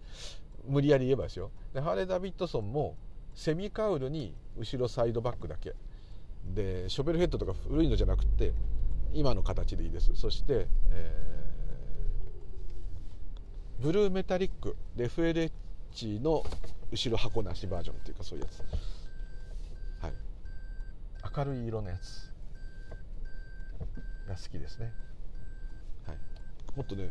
[0.67, 1.51] 無理やり言えばですよ。
[1.75, 2.97] でハーレー・ダビッドソンも
[3.39, 5.73] セミカウルに後ろサイドバックだけ。
[6.45, 8.53] でショベルヘッドとか古いのじゃなくて
[9.13, 10.11] 今の形でいいです。
[10.17, 16.43] そして、えー、ブルーメタリックで FLH の
[16.91, 18.61] 後ろ箱なしバージョンっていうかそういうやつ。
[20.03, 20.13] はい。
[21.37, 22.29] 明るい色のやつ。
[24.27, 24.93] が好きですね、
[26.07, 26.17] はい、
[26.77, 27.11] もっとね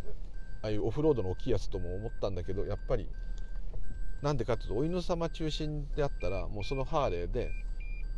[0.61, 3.07] ああいうオフロードの大きいやつとも思ったんだけどやっぱり
[4.21, 7.51] なんでかっていうとお犬様中心であったらもうそのハーレーで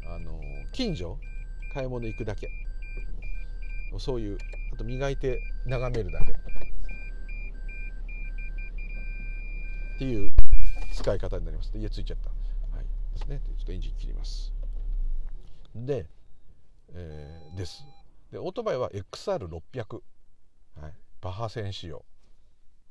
[0.08, 0.40] あの
[0.72, 1.18] 近所
[1.74, 2.50] 買い物行くだけ。
[3.98, 4.38] そういう
[4.72, 6.32] あと磨いて眺めるだけ。
[6.32, 6.36] っ
[9.98, 10.32] ていう
[10.94, 11.72] 使い方になります。
[11.76, 12.30] 家ついちゃった、
[12.76, 12.86] はい、
[13.18, 13.42] ですね。
[13.58, 14.54] ちょっとエンジン切ります。
[15.76, 16.08] で、
[16.94, 17.84] えー、です。
[18.32, 20.02] でオートバイは XR600、
[20.80, 22.06] はい、バハ線仕様。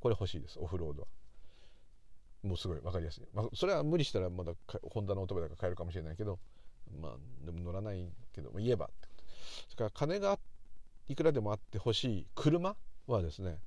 [0.01, 0.59] これ欲しいです。
[0.61, 1.09] オフロードは。
[2.43, 6.39] もうすごい分かりやすい、まあ、それは無理したらまだホンダのオートバイだから買えるかもしれないけど
[7.01, 7.13] まあ
[7.45, 9.25] でも乗らないけど、まあ、言えばってこと。
[9.69, 10.39] それから金が
[11.09, 13.59] いくらでもあって欲しい車はですね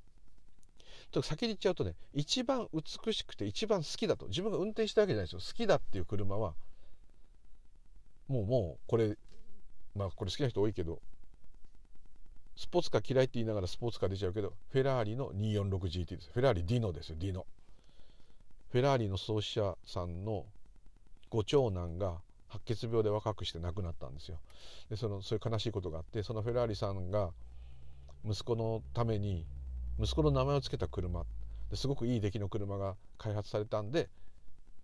[1.12, 4.26] ちょっと先に言っちゃうとね一番美しくて一番好きだと。
[4.28, 5.40] 自分が運転したわけじゃないですよ。
[5.40, 6.54] 好きだっていう車は
[8.28, 9.16] もうもうこれ
[9.94, 11.00] まあこれ好きな人多いけど
[12.56, 16.30] スポーツカー嫌いって言いながらスポーツカー出ちゃうけどフェラーリの 246GT です。
[16.32, 17.16] フェラーリディノですよ。
[17.18, 17.46] ディノ。
[18.72, 20.46] フェラーリの創始者さんの
[21.28, 24.38] ご長男が白血病で若くして亡くなったんですよ。
[24.88, 27.32] でそのそういう悲しいことがあってそのフェラーリさんが
[28.24, 29.44] 息子のために
[30.00, 31.26] 息子の名前を付けた車
[31.70, 34.08] ですごくいい出来の車が開発されたんで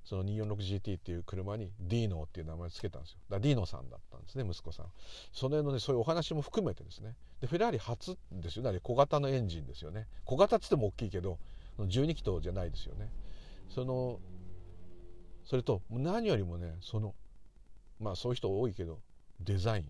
[0.05, 3.19] その 246GT っていう車にディーノっていう名前を付けたんですよ。
[3.31, 4.87] だディーノさんだったんですね息子さん。
[5.33, 7.15] その辺のねそういうお話も含めてですね。
[7.41, 8.71] でフェラーリ初ですよ。
[8.71, 10.09] ね小型のエンジンですよね。
[10.27, 11.39] 小型っつっても大きいけど
[11.79, 13.09] 12気筒じゃないですよね。
[13.69, 14.21] その
[15.45, 17.15] それと何よりもねその
[18.01, 18.99] まあそういう人多いけど
[19.41, 19.85] デザイン。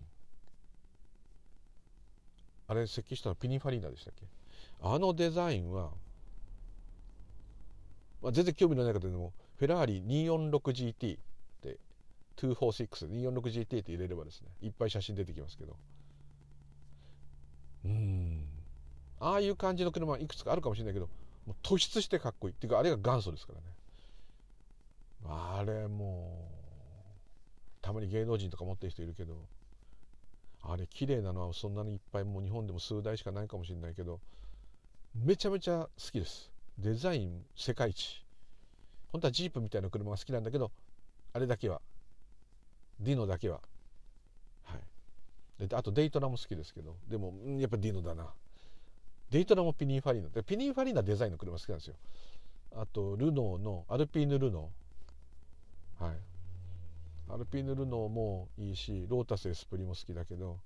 [2.67, 4.27] あれ設計したのピニファリーナでしたっけ？
[4.81, 5.89] あのデザインは、
[8.21, 11.19] まあ、全然興味のない方でもフェラーリ 246GT っ
[11.61, 11.79] て
[12.37, 15.75] 246-246GT って入れればですねいっぱい写真出てきますけど。
[17.85, 18.45] うん。
[19.19, 21.09] ああいう感じの車いくつかあるかもしれないけど
[21.49, 22.53] もう突出してかっこいい。
[22.53, 23.65] っていうかあれが元祖ですからね。
[25.25, 29.35] あれもうたまに芸能人とか持ってる人いるけど
[30.61, 34.19] あれ綺麗なのはそんなにいっぱいもう日本でも数台しかないかもしれないけど
[35.15, 36.51] めちゃめちゃ好きです。
[36.77, 38.23] デザイン世界一。
[39.11, 40.71] 本当はジープみたいな車が好きなんだけど
[41.33, 41.81] あれだけは。
[42.99, 43.59] ディノだけは。
[44.65, 44.75] は
[45.59, 45.67] い。
[45.67, 48.27] であとデイトナも好きですけどでもやっぱディノだな。
[49.31, 50.29] デイトナもピニーファリーナ。
[50.29, 51.95] でピニーファリーナデザインの車好きなんですよ。
[52.75, 56.03] あとルノーのアルピーヌ・ルノー。
[56.05, 56.15] はい。
[57.31, 60.59] アルピーヌ・ルノーもいいしロータス・エスプリも好きだけど。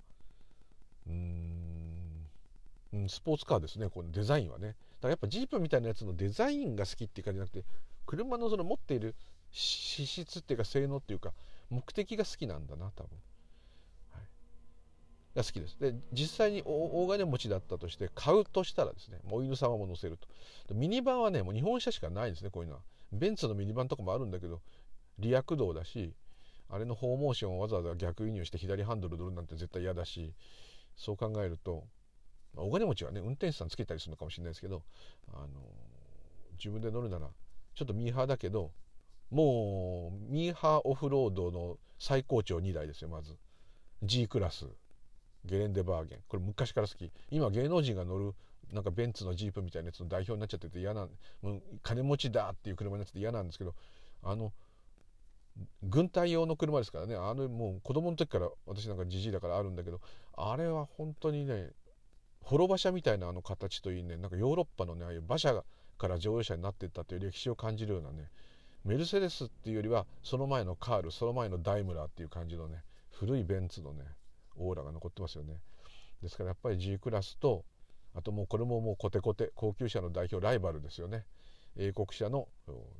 [1.08, 3.08] うん。
[3.08, 4.68] スポーツカーですねこのデザインはね。
[4.68, 7.64] だからやっぱジープみたいなやつのデザインが好きっていう感じじゃなくて
[8.06, 9.14] 車のその持っている
[9.50, 11.32] 資質っていうか性能っていうか
[11.70, 13.10] 目的が好きなんだな多分、
[15.34, 15.78] が好きです。
[15.78, 20.18] で実際に大金持ちだったとして買うとしたらですねお犬様も乗せる
[20.68, 20.74] と。
[20.74, 22.82] ミニバンはねもう日本車しかないんですねこういうのは。
[23.12, 24.60] ベンツのミニバンとかもあるんだけど
[25.18, 26.14] リア駆動だし
[26.68, 30.32] あれのフォーモーションをわざわざ逆輸入して左ハンドル乗るなんて絶対嫌だし
[30.96, 31.84] そう考えると
[32.56, 34.82] お金持ちはね運転手さんつけたりするのかもしれないですけど
[35.32, 35.48] あの
[36.56, 37.28] 自分で乗るなら
[37.74, 38.72] ちょっとミーハーだけど
[39.30, 43.36] もうミーハーオフロードの最高潮2台ですよまず。
[44.02, 44.66] G クラス。
[45.44, 46.18] ゲレンデバーゲン。
[46.28, 47.10] これ昔から好き。
[47.30, 48.34] 今芸能人が乗る
[48.72, 51.08] なんかベンツのジープみたいなやつの代表になっちゃってて嫌な
[51.42, 53.74] もう金持ちだっていう車になってて嫌なんですけど
[54.22, 54.52] あの
[55.82, 57.14] 軍隊用の車ですからね。
[57.14, 60.00] あのもう子供の時から私なんかじじいだからあるんだけど
[60.36, 61.70] あれは本当にね
[62.42, 65.62] 滅馬車みたいなあの形といいねなんかヨーロッパのねああいう馬車
[65.98, 68.28] から乗用車になっていったという歴史を感じるようなね
[68.84, 72.82] メルセデスっていうよりはその前のカールその前のダイムラーっていう感じのね
[73.12, 74.04] 古いベンツのね
[74.56, 75.54] オーラが残ってますよね。
[76.22, 77.64] ですからやっぱり G クラスと
[78.14, 81.24] あともうこれももうコテコテ高級車の代表ライバルですよね。
[81.76, 82.48] 英国車の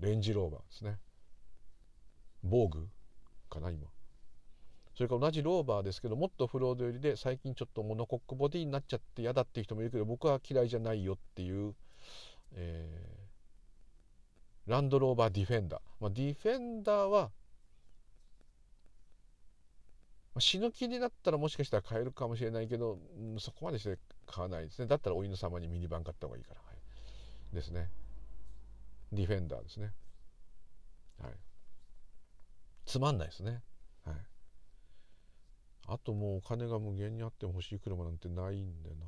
[0.01, 0.99] レンジローバーですね。
[2.43, 2.89] 防具
[3.49, 3.89] かな今。
[4.95, 11.75] それから同じローバーですけどもっとフロード寄りで最近ちょっとモノコックボディになっちゃって嫌だっていう人もいるけど僕は嫌いじゃないよっていう、
[12.53, 17.31] えー、ランドローバーディフェンダー、まあ、ディフェンダーは、
[20.35, 24.87] ま、死ぬ気になったらもしかしたら買えるかもしれないけど、うん、そこまでして買わないですね。
[24.87, 26.72] だったらお犬様にミニバン買った方がいいから、は
[27.53, 27.91] い、ですね。
[29.12, 29.93] ディフェンダーですね。
[31.22, 31.32] はい。
[32.85, 33.62] つまんないですね。
[34.05, 34.16] はい。
[35.87, 39.07] あともうお金が無限にあっても欲しい車なんてないんでな。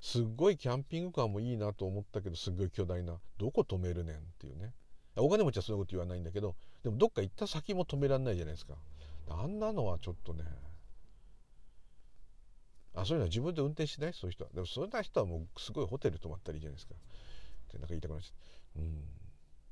[0.00, 4.74] すっごいキャンピングカーもいいなと思ったけどすっごい巨大などこ止めるねんっていうね。
[5.16, 8.74] お金持ちはそういうこと言わないんだけどでもどっか行った先も止めらんないじゃないですか。
[9.28, 10.44] あんなのはちょっとね。
[12.94, 14.12] あそういうのは自分で運転しない？
[14.12, 14.50] そういう人は。
[14.52, 16.94] でもそういう人はもうすごいホテル泊まったらいいじゃないですか。
[16.94, 18.82] ってなんか言いたくなっちゃう。
[18.82, 19.04] うん。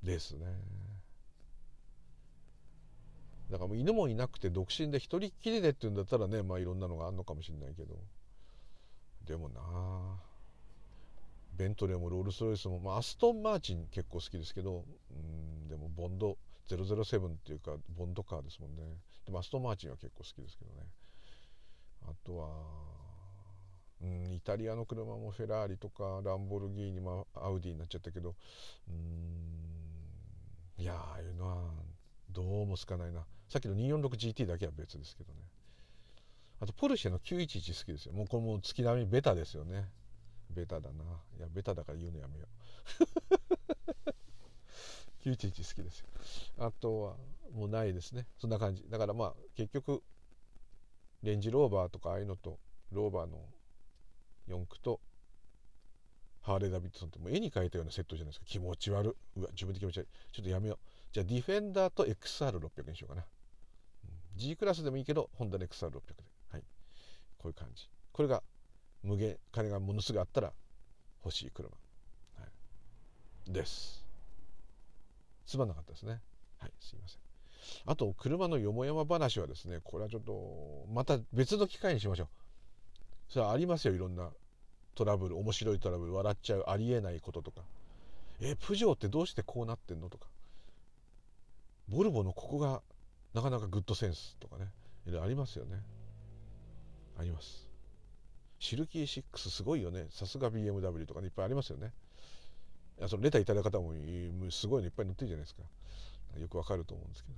[0.02, 0.46] ですね。
[3.50, 7.98] だからもう犬もいなくて独身で一人っきりでっていうんだったらねまあいろんなのがあるのかもしれないけど。
[9.26, 9.61] でもな
[11.56, 14.84] ベントレーもロールスロイスも、まあ、アストン・マーチン結構好きですけど。
[15.11, 15.14] う
[15.66, 16.38] んでもボンド。
[16.77, 18.83] 007っていうかボンドカーですもんね。
[19.27, 20.87] でもアスト・マーチンは結構好きですけどね。
[22.03, 22.49] あとは
[24.03, 28.35] うんイタリアの車もフェラーリとかランボルギーニ、まあ、アウディになっちゃったけど
[28.89, 29.61] うん
[30.79, 31.71] いやああいうのは
[32.31, 33.27] どうも好かないな。
[33.49, 35.41] さっきの 246GT だけは別ですけどね。
[36.61, 38.12] あとポルシェの911好きですよ。
[38.12, 39.89] もうこれも月並みベタですよね。
[40.51, 41.05] ベタだな。
[41.39, 42.47] いやベタだから言うのやめよ
[44.07, 44.14] う。
[45.25, 46.07] 911好きですよ。
[46.59, 47.16] あとは
[47.55, 48.27] もうないですね。
[48.39, 48.85] そんな感じ。
[48.89, 50.03] だからまあ結局
[51.23, 52.59] レンジローバーとかああいうのと
[52.93, 53.39] ローバーの
[54.47, 55.01] 四駆と
[56.43, 58.47] ハーレー・ダビッドソンってもう絵に描いたようなセットじゃないですか。
[58.47, 59.16] 気持ち悪。
[59.37, 60.07] うわ自分で気持ち悪い。
[60.33, 60.79] ちょっとやめよう。
[61.12, 63.27] じゃあディフェンダーと XR600 にしようかな。
[64.37, 66.01] G クラスでもいいけどホンダの XR600 で、
[66.51, 66.62] はい、
[67.37, 67.91] こういう感じ。
[68.12, 68.43] これが
[69.03, 70.53] 無限金がものすごいあったら
[71.25, 72.47] 欲しい車、は
[73.47, 73.99] い、です。
[75.51, 76.20] つまなかったですね。
[76.59, 77.20] はいすいません。
[77.86, 82.28] あと車のよもやま話はですねこれはちょっとまた別の機会にしましょう。
[83.28, 84.30] それはありますよいろんな
[84.94, 87.62] トラブル面白いトラブル笑っちゃうありえないこととか。
[88.40, 90.28] えプジョーってどうしてこうなってんのとか。
[91.88, 92.80] ボルボのここが
[93.34, 94.68] なかなかグッドセンスとかね。
[95.07, 95.82] いろいろありますよね。
[97.18, 97.68] あります。
[98.61, 100.07] シルキー6すごいよね。
[100.11, 101.92] さすが BMW とかねいっぱいありますよね。
[103.09, 103.94] そのレターいただいた方も
[104.51, 105.62] すごいのいっぱい載ってるじゃないですか。
[106.38, 107.30] よくわかると思うんですけ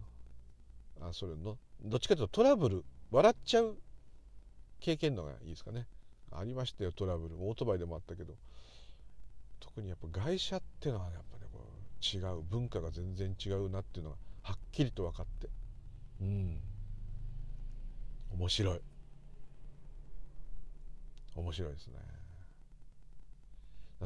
[1.00, 1.08] ど。
[1.08, 3.76] あそれのどっちかというとトラブル笑っちゃう
[4.80, 5.86] 経験のがいいですかね。
[6.32, 7.36] ありましたよトラブル。
[7.36, 8.34] オートバイでもあったけど。
[9.60, 12.42] 特にやっぱ外車っていうのはやっぱねこう違う。
[12.42, 15.48] 文化が全然違うなっていうのがはっきりと分かって。
[16.20, 16.60] うん。
[18.32, 18.80] 面白い。
[21.34, 21.94] 面白いですね。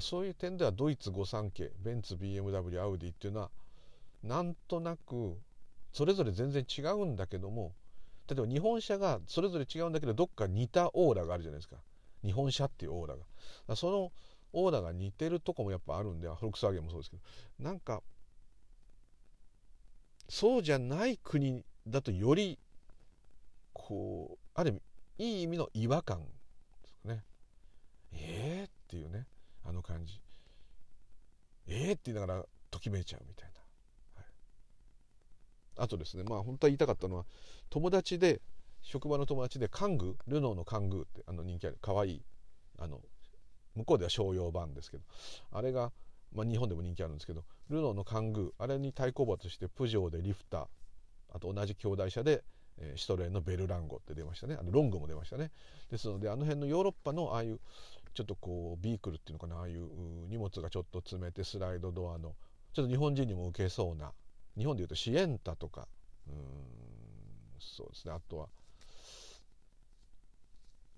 [0.01, 3.51] そういう点ではドイツ御三家ベンツ BMW アウディっていうのは
[4.23, 5.39] なんとなく
[5.93, 7.73] それぞれ全然違うんだけども
[8.29, 11.77] 例えば日本車がそれぞれ違うんだけどどっか似たオーラがあるじゃないですか。
[12.25, 13.15] 日本車っていうオーラ
[13.69, 13.77] が。
[13.77, 14.13] その
[14.53, 17.23] オーラが似てるとこもやっぱあるんでフォルクスワーゲンもそうですけど。
[17.61, 18.03] なんか
[20.29, 22.59] そうじゃない国だとより
[23.73, 24.83] こうある意味
[25.19, 26.27] いい意味の違和感で
[26.89, 27.25] すかね。
[28.13, 29.27] えーっていうね。
[29.69, 30.21] あの感じ。
[31.67, 31.93] えー？
[31.93, 33.61] って言いながらときめいちゃうみたいな、
[34.15, 34.25] はい、
[35.79, 37.25] あとですねまあ本当は言いたかったのは
[37.71, 38.41] 友達で
[38.83, 42.23] 職場の友達でカングルノーのカングってあの人気あるかわいい
[42.79, 43.01] あの
[43.75, 45.03] 向こうでは商用版ですけど
[45.53, 45.93] あれが、
[46.33, 50.67] まあ、日本でも人気あるんですけどルノーのカングあれに対抗馬としてプジョーでリフター
[51.35, 52.45] あと同じ兄弟車で、
[52.79, 54.57] え、シトレーのベルランゴって出ましたね。
[54.59, 55.51] あのロングも出ましたね。
[55.91, 57.61] ですのであの辺のヨーロッパのああいう
[58.17, 59.87] ちょっとこうビークルっていうのかなああいう
[60.29, 62.35] 荷物がちょっと詰めてスライドドアの
[62.73, 64.13] ちょっと日本人にも受けそうな
[64.57, 65.87] 日本でいうとシエンタとか
[66.27, 66.35] うん
[67.61, 68.15] そうですね。
[68.15, 68.49] あとは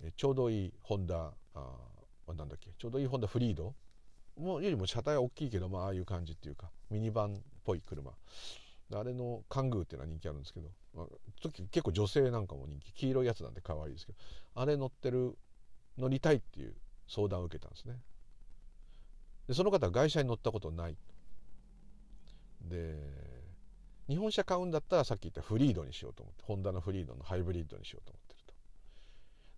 [0.01, 1.61] えちょうどいいホンダあ
[2.35, 3.75] なんだっけちょうどいいホンダフリード？
[4.37, 8.11] もよりも車体は大きいけど、まあ、あいう感じっていうかミニバンっぽい車。
[8.95, 11.05] あれのカングーっていうのは人気あるんですけど、まあ、
[11.69, 12.93] 結構女性なんかも人気。
[12.93, 14.17] 黄色いやつなんで可愛いですけど
[14.55, 15.37] あれ乗ってる
[15.97, 16.73] 乗りたいっていう
[17.09, 17.97] 相談を受けたんですね。
[19.47, 20.95] でその方は外車に乗ったことない。
[22.61, 22.95] で
[24.07, 28.53] 日本車買うんだったらさっき言ったフリードにしようと思ってホンダのフリードのハイブリッドにしようと思ってると。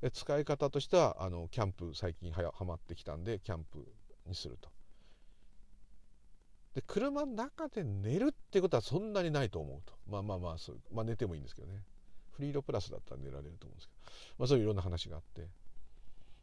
[0.01, 3.85] で使い方としてはあのキャンプ最近ははまってきたんでキャンプ
[4.25, 4.69] にすると。
[6.73, 9.93] で車の中で寝るってことはそんなにないと思うと。
[10.09, 11.83] まあまあまあそう、まあ、寝てもいいんですけどね。
[12.31, 15.49] フリードプラスだったら寝られると思うんですけど、まあ、そういういろんな話があって。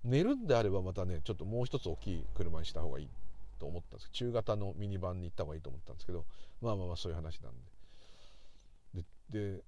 [0.04, 3.08] 寝るんであればまたねちょっともう一つ大きい車にした方がいい
[3.58, 4.10] と思ったんです。
[4.12, 6.24] 中型のミニバンに行った方がいいと思ったんですけど
[6.60, 7.52] まあまあまあそういう話なん
[8.94, 9.02] で。
[9.30, 9.62] でで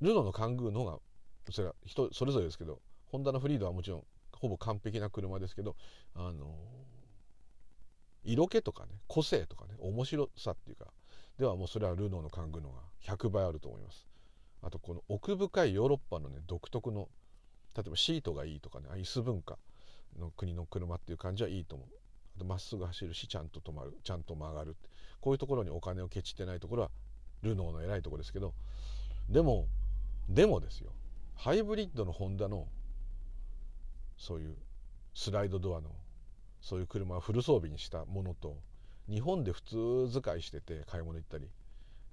[0.00, 0.98] ルノーのカングーの方が
[1.50, 5.76] それは人それぞれですけどホンダのフリードはもちろんほぼ完璧な車ですけど
[6.14, 6.54] あの
[8.24, 10.86] 色気とかね個性とかね面白さっていうか
[11.38, 14.06] ではもうそれはルノーのカングのが100倍あると思います。
[14.62, 17.08] あとこの奥深いヨーロッパのね独特の
[17.76, 19.58] 例えばシートがいいとかね椅子文化
[20.18, 21.88] の国の車っていう感じはいいと思う。
[22.36, 24.76] あとまっすぐ走るしちゃんと止まるちゃんと曲がる
[25.20, 26.90] こういうところにお金をケチってないところは
[27.42, 28.54] ルノーの偉いところですけど。
[29.28, 29.66] でも
[30.28, 30.90] でもですよ。
[31.34, 32.68] ハイブリッドのホンダの
[34.16, 34.56] そういう
[35.14, 35.90] スライドドアの
[36.60, 38.56] そういう車をフル装備にしたものと
[39.08, 41.48] 日本で普通使いしてて買い物行ったり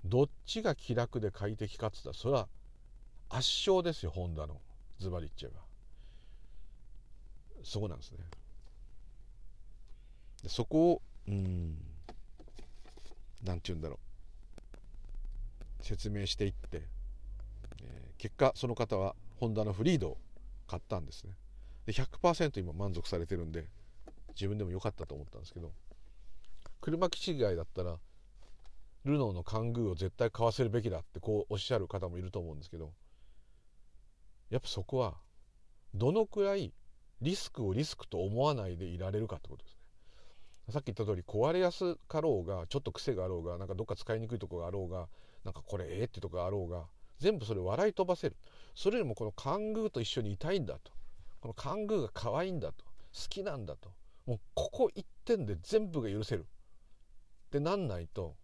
[0.05, 2.47] どっちが気楽で快適かっつったらそれは
[3.30, 4.60] 圧勝ですよホンダの。
[5.00, 5.62] ズバリ言っちゃえば。
[7.64, 8.20] そこなんですね。
[10.43, 11.78] でそこをうん
[13.43, 14.00] なんて言うんだろ
[15.82, 15.84] う。
[15.84, 16.84] 説明していって、
[17.82, 20.18] えー、結果その方はホンダのフリードを
[20.68, 21.34] 買ったんですね。
[21.86, 23.66] で100%今満足されてるんで
[24.36, 25.72] 自分でも良かったと思ったんですけど
[26.82, 27.97] 車基地以外だったら
[29.06, 32.91] ルノーのカングーを絶対買わせるべきだってこうおっしゃる方もいると思うんですけど
[34.50, 35.16] やっぱそこは
[35.93, 36.74] どのくらい
[37.22, 39.80] リスクをリスクと思わないでいられるかってことですね。
[40.72, 45.08] さっき言った通り壊れやすかろうがちょっと癖があろうがなんかどっか使いにくいとこがあろうが
[45.43, 46.86] なんかこれええってとこがあろうが
[47.18, 48.38] 全部それ笑い飛ばせる。
[48.76, 50.91] それよりもこのカングーと一緒にいたいんだと。
[51.41, 52.86] このカングーが可愛いんだと。
[53.14, 53.91] 好きなんだと。
[54.26, 56.41] もうここ一点で全部が許せる。
[56.41, 58.36] ってなんないと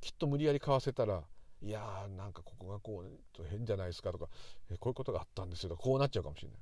[0.00, 1.24] きっと無理やり買わせたら
[1.60, 4.28] いやーなんかここがこう変じゃないですかとか
[4.70, 6.58] えこういうことがあったんですよとかこうなっちゃうかもしれない。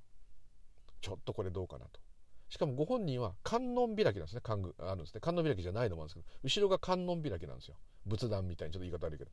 [1.02, 2.00] ちょっとこれどうかなと。
[2.48, 4.40] しかもご本人は観音開きなんですね。
[4.42, 5.20] 観あるんですね。
[5.20, 7.76] 観音開きじゃないのもあるんですけど後ろが観音開きなんですよ。
[8.06, 9.30] 仏壇みたいにちょっと言い方悪いけど。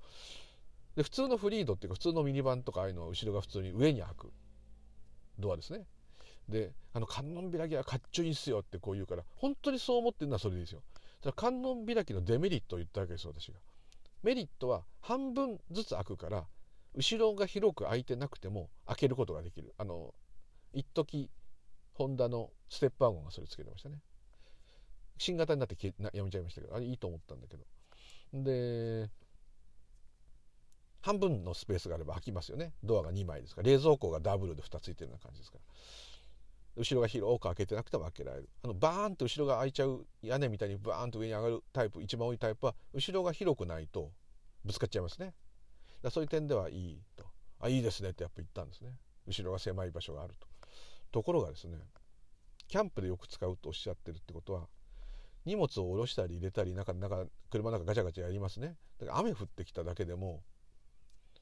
[0.96, 4.32] で普通のフリードっていうか普通のミニバンとかああいうのは後ろが普通に上に開く。
[5.40, 5.86] ドアですね。
[6.50, 10.82] であの観音開きはかっちょいいっすよってこう言うから本当にそう思ってるのはそれでいいですよ。
[11.36, 13.58] 観音開きのデメリットを言ったわけです私が。
[14.24, 16.46] メリットは半分ずつ開くから
[16.96, 19.74] 後ろが広く開いてなくても開けることができる。
[19.78, 20.14] あの
[20.74, 21.30] 一時
[21.94, 24.00] ホンダのステップワゴンがそれつけてましたね。
[25.18, 25.78] 新型になって
[26.14, 27.64] やめちゃいましたけどあれいいと思ったんだけど。
[28.34, 29.10] で
[31.02, 32.74] 半分のスペースがあれば開きますよね。
[32.82, 33.70] ドアが2枚ですから。
[33.70, 35.64] 冷蔵庫がダブルで2ついてるような感じですから。
[36.76, 38.50] 後ろが広く開けてなくても開けられる。
[38.64, 44.12] あのバーンと後ろが開いちゃう屋根みたいにバーンと上に上がるタイプ一番多いタイプは後ろが広くないと
[44.66, 45.34] ぶつかっちゃいますね。
[46.02, 47.26] だそういう点ではいいと。
[47.60, 48.92] あいいですねってやっぱ言ったんですね。
[49.28, 50.48] 後ろが狭い場所があると。
[51.12, 51.78] ところがですね
[52.68, 54.68] キャンプでよく使うとおっしゃってるってことは
[55.46, 58.76] 荷物を下ろしたり入れたり中中車の中ガチャガチャやりますね。
[59.00, 60.42] だから雨降ってきただけでも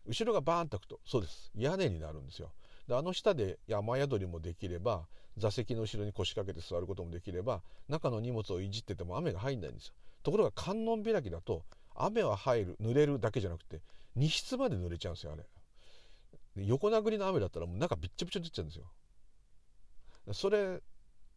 [0.05, 1.51] 後ろがバーンと開くとそうです。
[1.55, 2.51] 屋根になるんですよ。
[2.91, 9.93] であの下で雨宿りもできれば座席の後ろに腰掛けて座ることもできれば中の荷物をいじってても雨が入んないんですよ。
[10.23, 11.63] ところが観音開きだと
[11.95, 13.79] 雨は入る濡れるだけじゃなくて
[14.17, 16.65] 荷室まで濡れちゃうんですよあれ。
[16.65, 20.33] 横殴りの雨だったらもう中びっちょびちょになっちゃうんですよ。
[20.33, 20.81] それ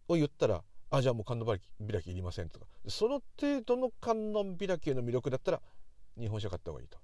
[0.09, 1.61] を言ったらあじゃあもう観音開
[2.02, 2.66] きいりませんとか。
[2.88, 5.62] その程度の観音開きへの魅力だったら
[6.18, 6.98] 日本車買った方がいいと。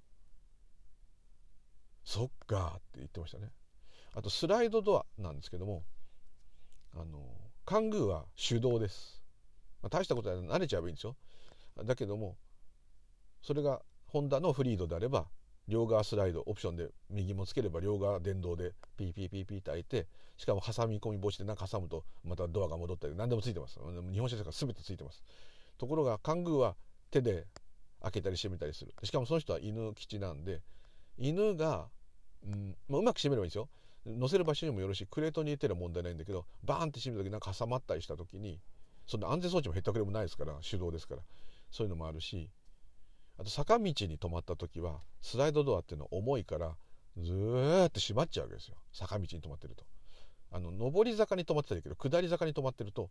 [2.02, 3.52] そっかって言ってましたね。
[4.14, 5.82] あとスライドドアなんですけども
[6.94, 7.20] あの
[7.64, 9.22] カングーは手動です、
[9.82, 11.16] まあ、大したことは慣れちゃえばいいんですよ。
[11.84, 12.36] だけども
[13.42, 15.26] それがホンダのフリードであれば
[15.68, 23.78] 両側スライドオプションで右もつければ両側電動でピーピーピーピーって開いてしかも挟み込み防止で何か挟むとまたドアが戻ったり何でもついてます。
[24.12, 25.22] 日本車ですから全てついてます。
[25.78, 26.76] ところがカングーは
[27.10, 27.46] 手で
[28.02, 28.92] 開けたり閉めたりする。
[29.04, 30.60] しかもその人は犬基地なんで
[31.16, 31.86] 犬が、
[32.44, 33.68] うんまあ、うまく閉めればいいんですよ。
[34.06, 38.60] 乗せる場所にもよるしクレートに入れてる問題ないんだけどバーンって閉めた時なんか挟まったりした時に
[39.06, 41.22] そんな安全装置もへったくれもないですから手動ですから
[41.70, 42.50] そういうのもあるし
[43.38, 46.76] あと坂道に止まった時はスライドドアっていうのは重いから
[47.16, 48.76] ずーっと閉まっちゃうわけですよ。
[48.92, 49.84] 坂道に止まってると。
[50.52, 53.10] あの上り坂に止まってたらいいけど下り坂に止まってると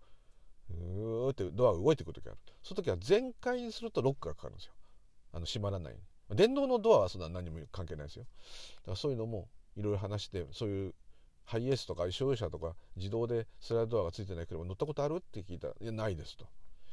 [0.70, 2.38] うーってドアが動いてくる時ある。
[2.64, 4.74] その時は全開にするとロックがかかるんですよ。
[5.34, 5.96] あの閉まらない。
[6.32, 8.26] 電動のドアはそんな何も関係ないですよ。
[8.82, 9.48] だからそういうのも
[9.80, 10.94] いろいろ話してそういう
[11.46, 15.16] ハイエースとか商用車とか自動でスライドドアがついてない車乗ったことある？
[15.16, 16.46] って聞いたら「いやないです」と。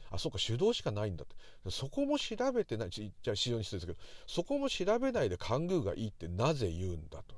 [0.08, 1.34] あそうか手動しかないんだって。
[1.70, 2.90] そこも調べてない。
[2.90, 7.34] じゃあ非常に失礼ですけどそこも調べないでカングーがいいってなぜ言うんだと。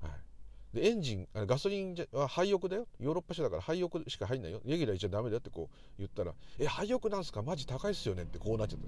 [0.00, 2.88] はい、でエンジンガソリンは廃浴だよ。
[2.98, 4.62] ヨーロッパ車だから廃浴しか入んないよ。
[4.64, 7.42] レギュラー言っちゃダメだよってこう言ったら「え廃浴なんすか？
[7.42, 8.80] マジ高いっすよね」ってこうなっちゃっ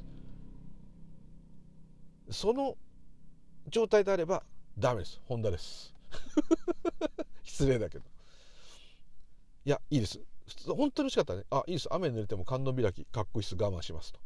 [2.26, 2.32] た。
[2.32, 2.78] その
[3.68, 4.42] 状態であれば
[4.78, 5.20] ダメです。
[5.26, 5.94] ホンダです。
[7.44, 8.04] 失礼だけど。
[9.64, 10.20] いやいいです。
[10.66, 11.44] 本当に欲しかったね。
[11.50, 11.88] あいいです。
[11.92, 13.54] 雨に濡れても観音開きかっこいいっす。
[13.54, 14.20] 我慢しますと。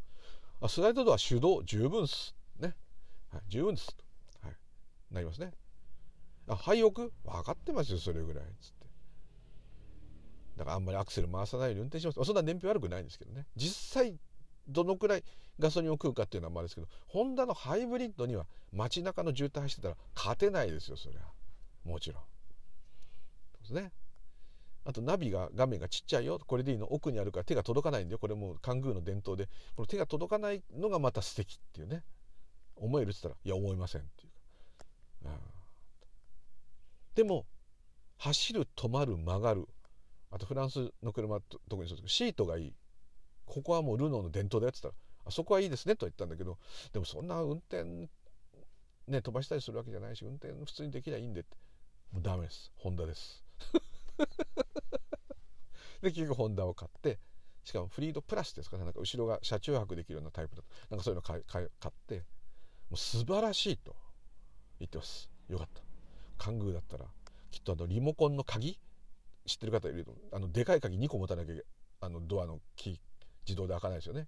[0.60, 2.74] あスライドドア手動十分っすね、
[3.30, 4.04] はい、十分ですと、
[4.42, 4.56] はい、
[5.12, 5.52] なりますね。
[6.48, 6.90] あ廃屋？
[6.90, 7.10] 分
[7.44, 8.86] かってますよそれぐらいつって。
[10.56, 12.24] だからあんまりアクセル回さないように運転します。
[12.24, 13.46] そんな燃費悪くないんですけどね。
[13.54, 14.18] 実際
[14.68, 15.24] どのくらい
[15.58, 21.20] ガソリンを食うかっていうのはまあですけどホンダのハイブリッドには街中の渋滞走ってたら勝てないですよそりゃ
[21.84, 22.22] もちろん。
[23.60, 23.92] ですね。
[24.84, 29.46] あとナビが画面がちっちゃいよこれでいいの奥にあるから手が届かないんだよこれもカングーの伝統で
[29.76, 32.02] この手が届かないのがまた素敵っていうね。
[32.76, 35.40] 思えるって言ったらいや思いませんっていうか、うん、
[37.16, 37.44] でも
[38.18, 39.66] 走る止まる曲がる。
[40.30, 42.74] あとフランスの車特にそうですけどシートがいい。
[43.48, 46.58] ここはもうルノーの伝統だよって言ったらあそこはいいですねと言ったんだけど
[46.92, 48.08] でもそんな運転ね
[49.22, 51.56] 飛ばしたりするわけじゃないし運転普通にできりゃいいんでって
[52.12, 52.72] もうダメです。
[52.76, 53.44] ホンダです。
[56.00, 57.18] で結局ホンダを買って
[57.64, 60.68] しかもフリードプラスですかねなんか後ろが車中泊できるようなタイプだと。
[60.90, 61.68] なんかそういうの買買っ
[62.06, 62.24] ても
[62.92, 63.96] う素晴らしいと
[64.78, 65.30] 言ってます。
[65.48, 65.82] よかった。
[66.38, 67.06] カングーだったら
[67.50, 68.78] きっとあのリモコンの鍵
[69.44, 71.54] 知ってる方いるとあのでかい鍵2個持たなきゃ
[72.00, 72.98] あのドアのキー
[73.48, 74.26] 自動で開かないですよね。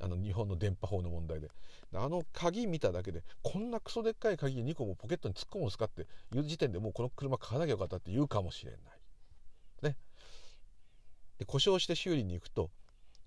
[0.00, 1.48] あの日本の電波法の問題で。
[1.94, 8.80] あの鍵見ただけでこんなクソでっかい鍵2個もポケットに突っ込むんですかっていう時点でもうこの車買わなきゃよかったって言うかもしれない。
[9.82, 9.96] ね。
[11.38, 12.70] で故障して修理に行くと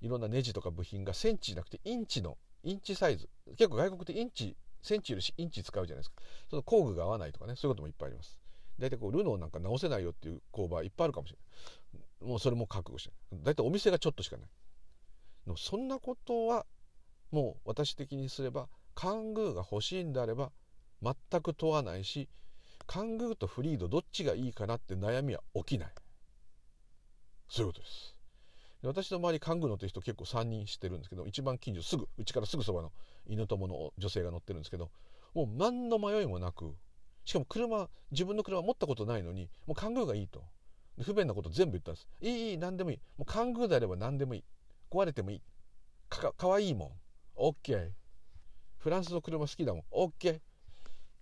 [0.02, 3.30] いろんなネジとか部品がセンチじゃなくてインチのインチサイズ。
[3.58, 6.22] 結構外国ってインチセンチよりインチ使うじゃないですか。
[6.50, 8.40] その工具が合わないとかねそういうこともいっぱいあります。
[8.78, 12.30] 大体こうルノーなんか直せないよっていう工場いっぱいあるかもしれない。
[12.30, 13.12] もうそれも覚悟して。
[13.34, 14.50] 大体お店がちょっとしかない。
[15.48, 16.66] のそんなことは
[17.32, 20.52] もう私的にすればカングーが欲しいんであれば
[21.02, 22.28] 全く問わないし
[22.86, 25.90] カングーとフリードどっちがいいかなって悩みは起きない。
[27.48, 28.16] そういうことです。
[28.82, 32.92] 私の周りカングー乗ってる人結構3人知ってるんですけど一番近所すぐうちからすぐそばの
[33.28, 34.90] 犬友の女性が乗ってるんですけど
[35.34, 36.74] もう何の迷いもなく
[37.26, 40.44] しかも車自分の車持ったことないのにもうカングーがいいと。
[41.02, 42.08] 不便なこと全部言ったんです。
[42.22, 43.00] いいいい何でもいい。
[43.18, 44.44] もうカングーであれば何でもいい。
[44.90, 45.42] 壊れてもいい。
[46.10, 46.92] かかわいいもん。
[47.36, 47.92] OK
[48.78, 49.84] フランスの車好きだもん。
[49.92, 50.40] OK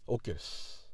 [0.07, 0.89] OK です。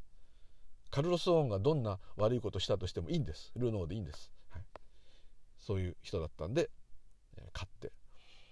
[0.90, 3.52] カルロス・オーンがどんな悪いことしたとしてもいいんです。
[3.56, 4.64] ルノーでいいんです、はい、
[5.60, 6.70] そういう人だったんで、
[7.38, 7.92] え、買って。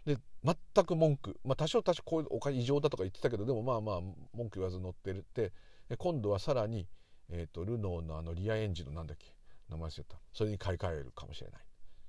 [0.05, 4.01] で全く文句、まあ、多少多少こういうお金異常だとか言ってたけどでもまあまあ
[4.34, 5.51] 文句言わず乗ってるって。
[5.97, 6.88] 今度はさらに、
[7.30, 9.34] えーと、ルノーのあのリアエンジンのなんだっけ。
[9.69, 10.17] 名前忘れた。
[10.34, 11.61] それに買い替えるかもしれない。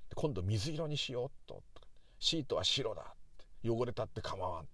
[0.09, 1.63] で今度水色にしようと。
[2.23, 3.05] シートは白だっ
[3.61, 4.67] て汚れたって構わん。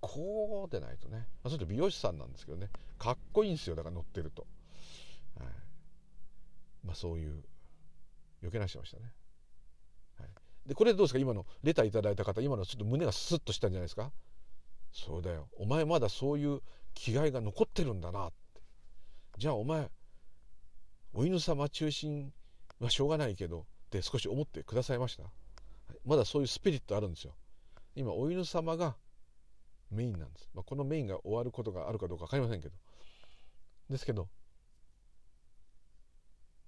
[0.00, 2.68] こうでないとね、まあ、それと美容師さんなんですけどね。
[2.98, 3.74] かっこいいんですよ。
[3.74, 4.46] だから乗ってると、
[5.40, 5.48] はい、
[6.84, 7.42] まあそういう
[8.42, 9.12] 余計なしてましたね、
[10.20, 10.28] はい、
[10.68, 11.18] でこれどうですか？
[11.18, 14.12] 今のレターいただいた方今のちょっと胸がスッとしたんじゃないですか？
[14.92, 15.48] そうだよ。
[15.58, 16.60] お前まだそういう
[16.94, 18.60] 気概が残ってるんだなって。
[19.38, 19.90] じゃあお前
[21.12, 22.32] お犬様中心
[22.78, 25.24] はしょうがないけどって少し思ってくださいました？
[26.04, 27.34] まだそういうスピリットあるんですよ。
[27.94, 28.96] 今お犬様が
[29.90, 32.74] メインなんです、まあ、このメインが終わることがあるかどうか分かりませんけど。
[33.90, 34.28] ですけど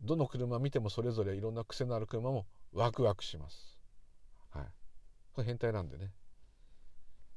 [0.02, 3.78] どの車見てもそれぞれいろんな癖のある車もワクワクします。
[4.50, 4.66] はい。
[5.32, 6.12] これ変態なんでね。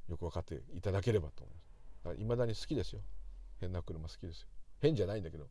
[0.10, 1.56] よく分かっていただければと思い
[2.04, 2.22] ます。
[2.22, 3.02] いまだに好きですよ。
[3.60, 4.48] 変な車好きですよ。
[4.80, 5.48] 変じゃないんだけど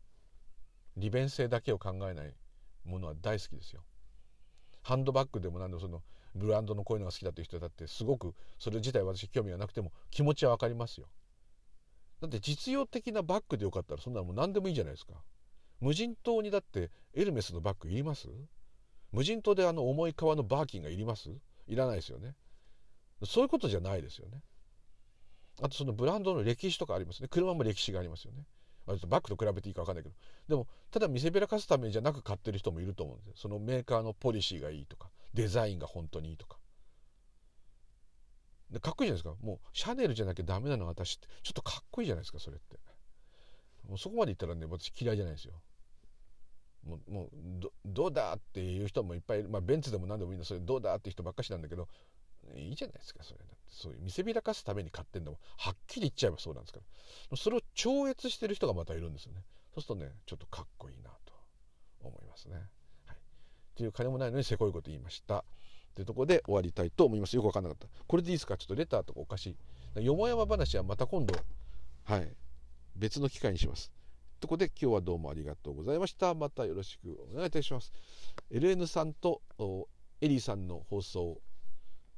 [0.96, 2.34] 利便性だけを考えない
[2.84, 3.82] ものは大好きですよ。
[4.82, 6.02] ハンドバッグでも何でもその
[6.36, 11.08] ブランドのこういうのが好きだっていう人だってすごくそれ自体私興味がなくても気持ちは分かりますよ。
[12.20, 15.12] だって実用的なバッグでよかったらそんなのもう何でもいいじゃないですか。
[15.80, 18.28] 無人島にだってエルメスのバッグいります？
[19.12, 21.30] 無人島であの重い革のバーキンがいります？
[21.66, 22.34] いらないですよね。
[23.24, 24.42] そういうことじゃないですよね。
[25.62, 27.28] あとそのブランドの歴史とかありますね。
[27.28, 28.44] 車も歴史がありますよね。
[28.86, 30.14] バッグと比べていいか分かんないけど。
[30.48, 33.32] でもただ見せびらかすためじゃなく買ってる人もいると思うんですよ。
[33.36, 36.58] そのメーカーのポリシーがいいとかデザインが本当にいいとか。
[38.70, 39.46] でかっこいいじゃないですか。
[39.46, 41.28] もうシャネルじゃなきゃダメなの私って。
[41.42, 42.78] ちょっとかっこいいじゃないですかそれって。
[43.88, 45.54] もうそこまで言ったらね私嫌いじゃないですよ。
[46.84, 47.30] もうもう
[47.84, 50.44] どうだっていう人もいっぱいいる、まあ、ベンツでも何でもいいんだ。
[50.44, 51.88] それどうだって人ばっかしなんだけど。
[52.54, 56.80] いいじゃないですかそれそういう見せびらかすために買ってんのもはっきり言っちゃえばそうなんですか
[57.30, 59.42] らそれを超越してる人がまたいるんですよね
[59.74, 61.32] そうするとねちょっとかっこいいなと
[62.02, 62.54] 思いますね。
[63.06, 63.18] はい、っ
[63.74, 65.44] ていう金もないのにせこいこと言いました。
[65.94, 67.34] というところで終わりたいと思います。
[67.34, 67.88] よく分かんなかった。
[68.06, 68.56] これでいいですか？
[68.56, 69.56] ちょっとレターとかおかし
[69.96, 70.04] い。
[70.04, 71.34] よもやま話はまた今度、
[72.04, 72.32] はい、
[72.94, 73.90] 別の機会にします。
[74.38, 76.34] ということで今日はどうもありがとうございました。
[76.34, 77.92] またよろしくお願いいたします。
[78.50, 79.40] LN さんと
[80.20, 81.40] エリーさんの放送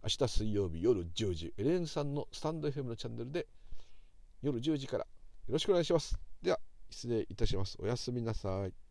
[0.03, 3.47] 明日水曜日夜10時エレンさんのスタンド FM のチャンネルで
[4.43, 5.07] 夜10時からよ
[5.49, 6.17] ろしくお願いします。
[6.41, 7.77] では失礼いたします。
[7.81, 8.88] おやすみなさい。